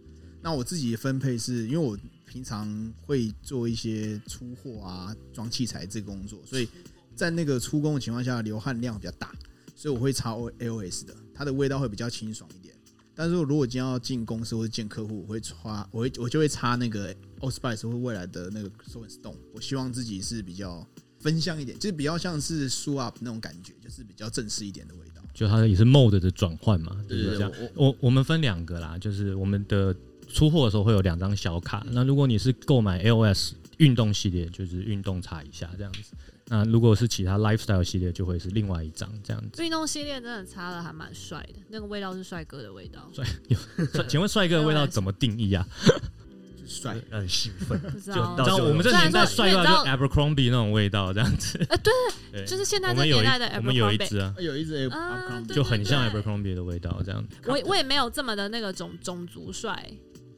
[0.46, 1.98] 那我自己的分配是因为我。
[2.28, 6.68] 平常会做一些出货啊、装器材这个工作，所以
[7.16, 9.32] 在那个出工的情况下，流汗量比较大，
[9.74, 12.76] 所以我会擦 L S 的，它的味道会比较清爽一点。
[13.16, 19.38] 但是如果今天要进公司或者见客户，我会擦，我会我就会擦那个 o s p i c e 或未来的那个 Soul Stone。
[19.54, 20.86] 我希望自己是比较
[21.20, 25.22] 分香一点，就是比较像是 Shoe Up 那种感觉，就是比较正式一点的味道。
[25.34, 27.72] 就它也是 Mode 的转换嘛，对不对？
[27.76, 29.96] 我我们分两个啦，就是我们的。
[30.36, 36.11] 出货的时候会有两张小卡，那如果你是购买 LOS 运动系列，就是运动擦一下这样子。
[36.47, 39.63] 那如果是其他 Lifestyle 系列，就会是另外一张这样子。
[39.63, 43.09] 运动系列真的擦了还蛮帅的，那个味道是帅哥的味道。
[43.13, 43.25] 帅，
[44.09, 45.65] 请问帅哥的味道怎么定义啊？
[46.67, 47.79] 帅， 让你兴奋。
[47.79, 51.65] 不知道，我们这年代帅哥就 Abercrombie 那种味道这样子。
[51.69, 53.57] 呃，对，就是现在这年代的 Abercrombie。
[53.57, 54.91] 我们有一只啊，有一只
[55.53, 57.25] 就很像 Abercrombie 的味道这样。
[57.45, 59.89] 我我也没有这么的那个种种族帅。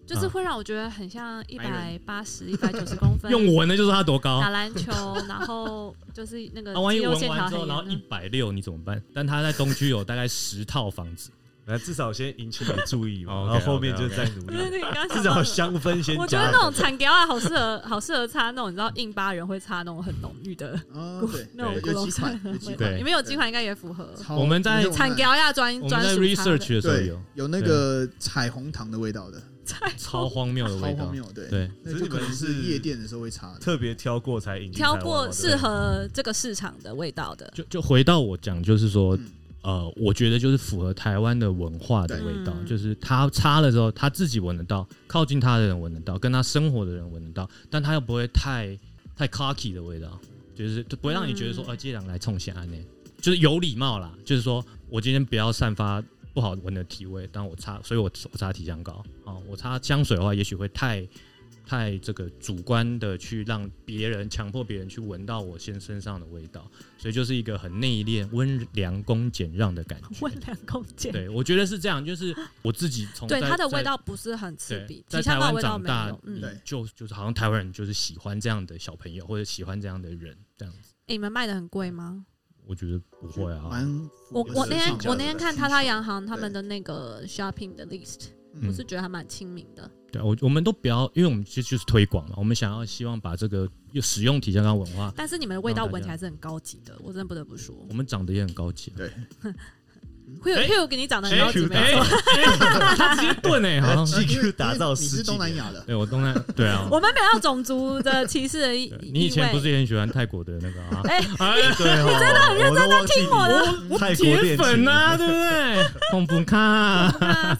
[0.07, 4.39] 就是会让我觉得很像一百八十、 一百九十公分，用闻的就是他多高。
[4.39, 4.91] 打篮球，
[5.27, 6.73] 然后就是那个。
[6.73, 9.01] 他万一闻完之后，然后一百六，你怎么办？
[9.13, 11.29] 但他在东区有大概十套房子，
[11.65, 14.57] 来至少先引起你的注意嘛，然后后面就再努力。
[15.11, 16.15] 至少香氛先。
[16.15, 20.79] 我觉得那种产胶啊，好适合，好适合擦那种，你知道印巴人会擦那种很浓郁的，
[21.53, 22.39] 那种古龙菜。
[22.77, 24.09] 对，你们有几款应该也符合。
[24.29, 29.41] 我们在产胶呀专专属 research 的时候有有那个彩虹糖的味道的。
[29.97, 31.47] 超荒谬的味道，对。
[31.49, 37.51] 对，那就可能是夜店的时候会擦，特别挑过才引挑过适合这个市场的味道的。
[37.53, 39.17] 就就回到我讲，就是说，
[39.61, 48.77] 呃，我觉得就是符合台湾的文化的味道，就是他擦了之后，他自己闻得到，靠近他的人闻得到，跟他生活的人闻得到，但他又不会太
[49.15, 50.19] 太 cocky 的味道，
[50.55, 52.77] 就是不会让你觉得说，呃，接两来冲安呢，
[53.21, 56.03] 就是有礼貌啦，就是说我今天不要散发。
[56.37, 59.33] 不好闻的体味，但我擦，所以我我擦体香膏啊。
[59.47, 61.03] 我擦香水的话，也许会太
[61.65, 66.69] 太这个主观的去让别人强迫别人去闻到我先身上的味道，
[66.99, 70.09] 所以就是一个很内敛、温良恭俭让的感觉。
[70.21, 72.05] 温良恭俭，对我觉得是这样。
[72.05, 80.93] 就是我自己从对它的味道不是很刺鼻，在台湾长大，对，就就是好像台湾人就是喜欢这样的小朋友，或者喜欢这样的人这样子。
[81.07, 82.27] 你们卖的很贵吗？
[82.67, 83.69] 我觉得不会啊。
[84.31, 88.27] 我我那天我那天看他他洋行他们的那个 shopping 的 list，
[88.67, 89.89] 我是觉得还蛮亲民的。
[90.11, 93.69] 对，我我们都不要，因为我们其实就是推广嘛，我们想要希望把这个
[94.01, 95.13] 使用体香膏文化。
[95.15, 97.75] 但是你们的味道闻起来是很高级的，我真的不得不说。
[97.89, 98.91] 我们长得也很高级。
[98.95, 99.11] 对。
[100.41, 111.01] 会有会有给你长得很高级，他直接盾哎，好，GQ 打造你是东南亚的，对我东南对啊， 我们没有种族的歧视的意你以前不是也很喜欢泰国的那个啊？
[111.09, 111.21] 哎，
[111.77, 114.25] 对，你真的很认真在听我的，泰国
[114.57, 115.85] 粉啊，对不对？
[116.11, 117.09] 红布卡，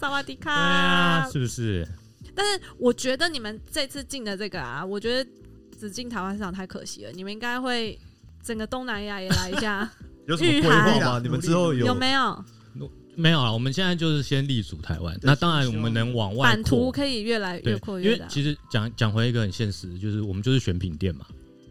[0.00, 1.86] 萨瓦迪卡，是不是？
[2.34, 5.30] 但是我觉得你们这次进的这个啊，我觉得
[5.80, 7.98] 只进台湾市场太可惜了，你们应该会
[8.44, 9.88] 整个东南亚也来一下。
[10.26, 11.20] 有什么规划吗？
[11.22, 12.44] 你们之后有有没有？
[13.18, 15.18] 没有啊，我们现在就是先立足台湾。
[15.22, 18.16] 那当然，我们能往外版图可以越来越扩越大。
[18.16, 21.26] 因为其实讲讲回一个很现实，就是我们就是选品店嘛，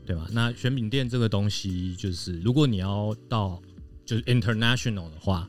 [0.05, 0.27] 对吧？
[0.31, 3.61] 那选品店这个东西，就是如果你要到
[4.05, 5.47] 就是 international 的话，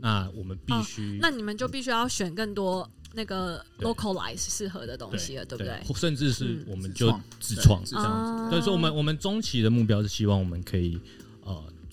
[0.00, 5.78] 那我们必须，那你们就必须要选更多那个 localize 适合的东西了，对不对？
[5.94, 8.50] 甚至是我们就自创这样子。
[8.50, 11.23] 所以说，我们我们中期的目标是希望我们可以呃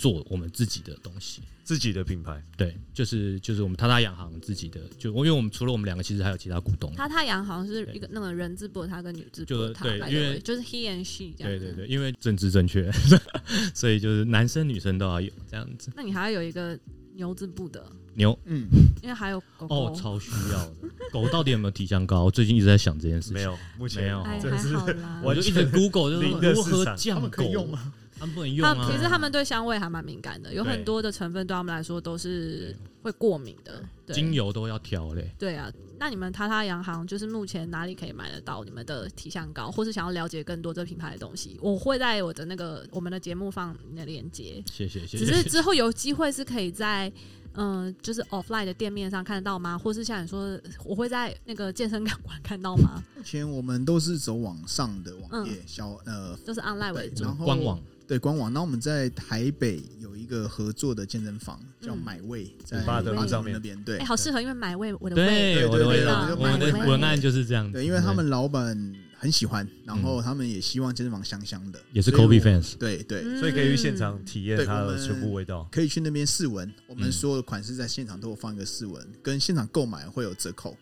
[0.01, 1.43] 做我们自己的东西。
[1.63, 6.91] 自己的品牌，对，就是就是我们他他洋行自己的，就因为我们除了我们两个，其实还有其他股东。
[6.97, 11.59] 他他洋行是一个那个人字部，他跟女字部，对，因为就是 he and she 这样。
[11.59, 12.91] 对对对，因为政治正确，
[13.73, 15.91] 所以就是男生女生都要有这样子。
[15.95, 16.77] 那你还要有一个
[17.13, 17.85] 牛字部的
[18.15, 18.67] 牛，嗯，
[19.01, 20.73] 因为还有狗哦，超需要的。
[21.13, 22.29] 狗到底有没有体香膏？
[22.29, 23.35] 最近一直在想这件事情。
[23.35, 25.21] 没有，目前没有，还好啦。
[25.23, 27.93] 我就一直 Google 就是如何降狗吗？
[28.21, 28.87] 他们不能用啊！
[28.87, 33.83] 其实他们对香味还蛮敏感的，有很多的成分对他们来说都是会过敏的。
[34.13, 35.33] 精油都要挑嘞。
[35.39, 41.57] 对啊，那你们他他洋行就是目前哪里可以买得到你们的体香膏，或是想要了解更多这品牌的东西？
[41.63, 44.63] 我会在我的那个我们的节目放你的链接。
[44.71, 45.25] 谢谢谢谢。
[45.25, 47.11] 只是 之后有机会是可以在
[47.55, 49.75] 嗯，就是 offline 的店面上看得到吗？
[49.75, 53.03] 或是像你说，我会在那个健身馆看到吗？
[53.15, 57.81] 目前我们都是走网上的网页，小呃，都是 online 为主，然后官网。
[58.11, 63.53] 对官网，那我们在台北有一个合作的健身房，叫买味，在八德路上面。
[63.53, 63.81] 那边。
[63.85, 67.71] 对，哎，好适合，因为买味我的对我的味道，我们的文案就是这样。
[67.71, 68.77] 对，因为他们老板
[69.17, 72.75] 很喜欢，然后他们也希望健身房香香的，也是 Kobe fans。
[72.77, 76.69] 对对，所以可以去现场体验它的全部味道，可以去那边试闻。
[76.87, 80.75] 我们所有的款式在现场都有放一个试闻，跟现场购买会有折扣。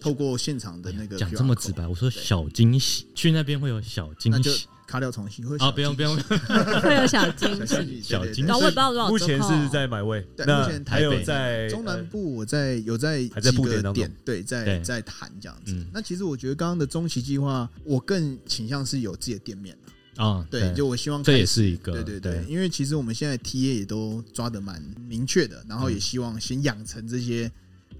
[0.00, 4.66] 透过现场的那个讲这么直白，我说小惊喜，去那边会有小惊喜。
[4.86, 6.16] 卡掉重新会啊，不用不用，
[6.82, 8.50] 会有小惊喜，小惊喜。
[8.50, 13.94] 我也不知道多少目前是在买位，那还有在中南部，我在有在还在布点当，
[14.24, 15.86] 对，在在谈这样子。
[15.92, 19.78] 那其实我觉得刚刚的中期计划，我更倾向是有自己的店面
[20.16, 27.48] 啊，对，就我希望这也是一个，对对对，因为其实我们现在 T A 也都抓的蛮明确的，然后也希望先养成这些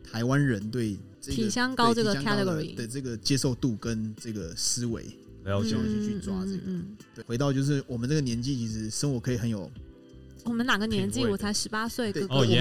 [0.02, 5.04] 台湾人对体香膏这个 category 的这个接受度跟这个思维。
[5.44, 6.60] 了解，去去抓这个。
[7.14, 9.70] 对，回到就是我们这个年纪，其实生活可以很有。
[10.44, 11.24] 我们哪个年纪？
[11.24, 12.34] 我才十八岁，哥哥。
[12.36, 12.60] 哦耶！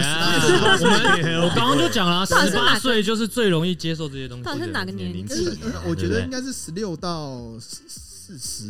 [1.41, 4.43] 我刚刚就讲了，十八岁就是最容易接受这些东西。
[4.43, 5.49] 到底是哪个年纪？
[5.85, 7.53] 我觉得应该是十六到。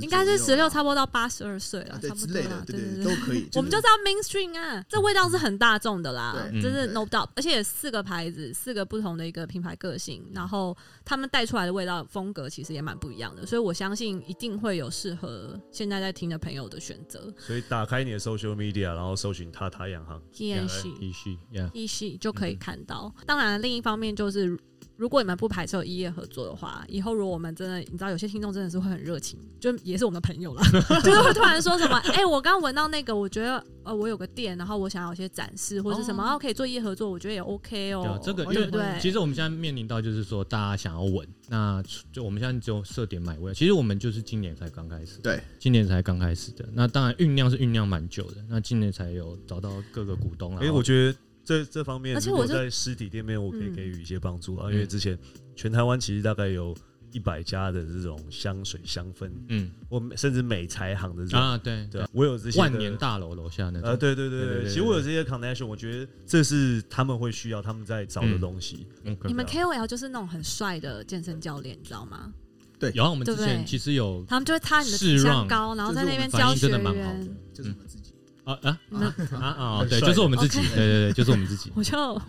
[0.02, 3.48] 应该是十六，差不多到八十二岁了，差不多啦，对对对，都可以。
[3.56, 7.30] 我们就知道 mainstream 啊，这味道是很大众的啦，真是 no doubt。
[7.36, 17.34] 而且四个牌子，四个不同的一个品牌个性，然后他们带出来的味道风格其实也蛮不一样的，所以我相信一定会有适合现在在听的朋友的选择。
[17.38, 21.40] 所以打开你的 social media，然后搜寻“他他洋行”，一系一系
[21.74, 23.14] 一系就可以看到。
[23.26, 24.58] 当然，另一方面就是。
[25.00, 30.62] 如果你们不排斥异业合作的话，以后如果我们真的，你知道有些听众真的是会很热情，就也是我们的朋友了，
[31.02, 38.20] 就是会突然说什么，哎，我刚闻到那个，我觉得呃，我有个店，然后我想要有些展示或者是什么，然后可以做一业合作，我觉得也 OK 哦。
[38.22, 39.00] 这个对不对？
[39.00, 41.82] 其实我们现在面临到就是说，大家想要稳，那
[42.12, 46.68] 就我们现在只有设点买位，其实我们就是今年才刚开始，对，今年才刚开始的。
[46.74, 50.60] 那当然酝酿是酝酿蛮久的，那今年才有找到各个股东啊。
[50.62, 51.18] 哎，我觉得
[51.50, 55.18] 这这方面，如果在实体店面，我可以给予一些帮助啊，因为之前。
[55.56, 56.74] 全台湾其实大概有
[57.12, 68.88] 一百家的这种香水香氛，嗯，我甚至美材行的这种啊，对对，我有这些万年大楼楼下那呃，对对对对，其实我有这些 connection，我觉得这是他们会需要他们在找的东西。
[69.26, 72.32] 你们 KOL 就是那种很帅的健身教练，你知道吗？
[72.80, 78.14] 对，然后我们之前其实有，他们就会擦你的体香膏，然后在那边教学员，就是我们自己
[78.54, 79.86] 啊啊啊啊！
[79.90, 81.72] 对，就是我们自己，对对对，就是我们自己。
[81.76, 82.22] 我就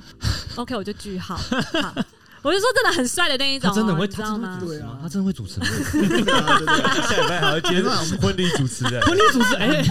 [0.56, 1.38] OK，我就句号。
[2.42, 4.58] 我就说真的很帅的那一种，真的会，知道吗？
[4.64, 5.60] 对啊，他真的会主持。
[5.60, 7.82] 下礼拜还要接
[8.18, 9.54] 婚礼主持人， 婚礼主持。
[9.56, 9.84] 哎，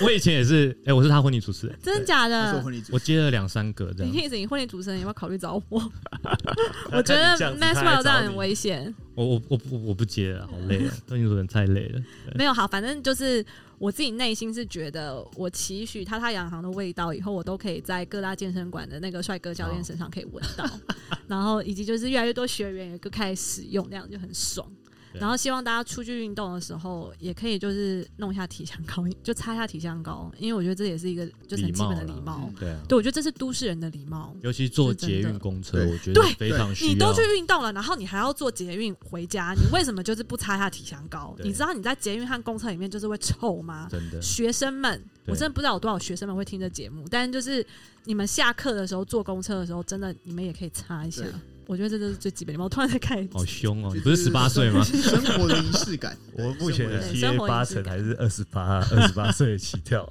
[0.00, 2.64] 我以前也是，哎，我是他婚礼主持人，真的假的？
[2.90, 4.10] 我接了两三个这样。
[4.10, 5.92] 你你婚礼主持人有没有考虑找我？
[6.90, 8.94] 我觉得 Maxwell 这样很危险。
[9.14, 10.94] 我我我不我不接了，好累啊！
[11.06, 12.00] 婚礼主持人太累了。
[12.34, 13.44] 没有好，反正就是。
[13.80, 20.68] 我自己内心是觉得，我期许他他洋行的味道以后，我都可以在各大健身馆的那个帅哥教练身上可以闻到，
[21.26, 24.70] 然后以及就是越来越多学员也都开始使用，那样就很爽。
[25.12, 32.50] 然后希望大家出去运动的时候，也可以就是弄一下体香膏，就擦一下体香膏，因为我觉得这也是一个就是很基本的礼貌。
[32.58, 36.92] 对，对我觉得这是都市人的礼貌，尤其坐捷运公车，我觉得非常需要。
[36.92, 41.34] 你都去运动了，然后你还要坐捷运回家，你为什么就是不擦一下体香膏？
[41.42, 43.88] 你知道你在捷运和公车里面就是会臭吗？
[43.90, 47.64] 真的，学生们，我真的不知道有多少学生们会听这节目，但是就是
[48.04, 51.24] 你们下课的时候坐公车的时候，真的你们也可以擦一下。
[51.70, 52.60] 我觉得这都是最基本的。
[52.60, 53.92] 我突然在看，好凶哦！
[53.94, 54.82] 你不是十八岁吗？
[54.82, 56.18] 生活的仪式感。
[56.34, 60.04] 我目前的 T A 八成还是二十八，二十八岁起跳。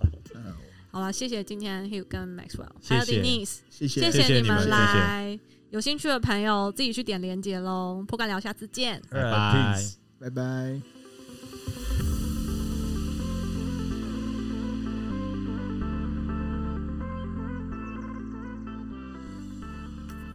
[0.90, 5.38] 好了，谢谢今天 Hugh 跟 Maxwell，还有 Denise，谢谢谢谢你们来。
[5.70, 8.06] 有兴趣的朋友自己去点连接喽。
[8.08, 9.84] 破盖聊，下次见，拜拜，
[10.18, 10.99] 拜拜。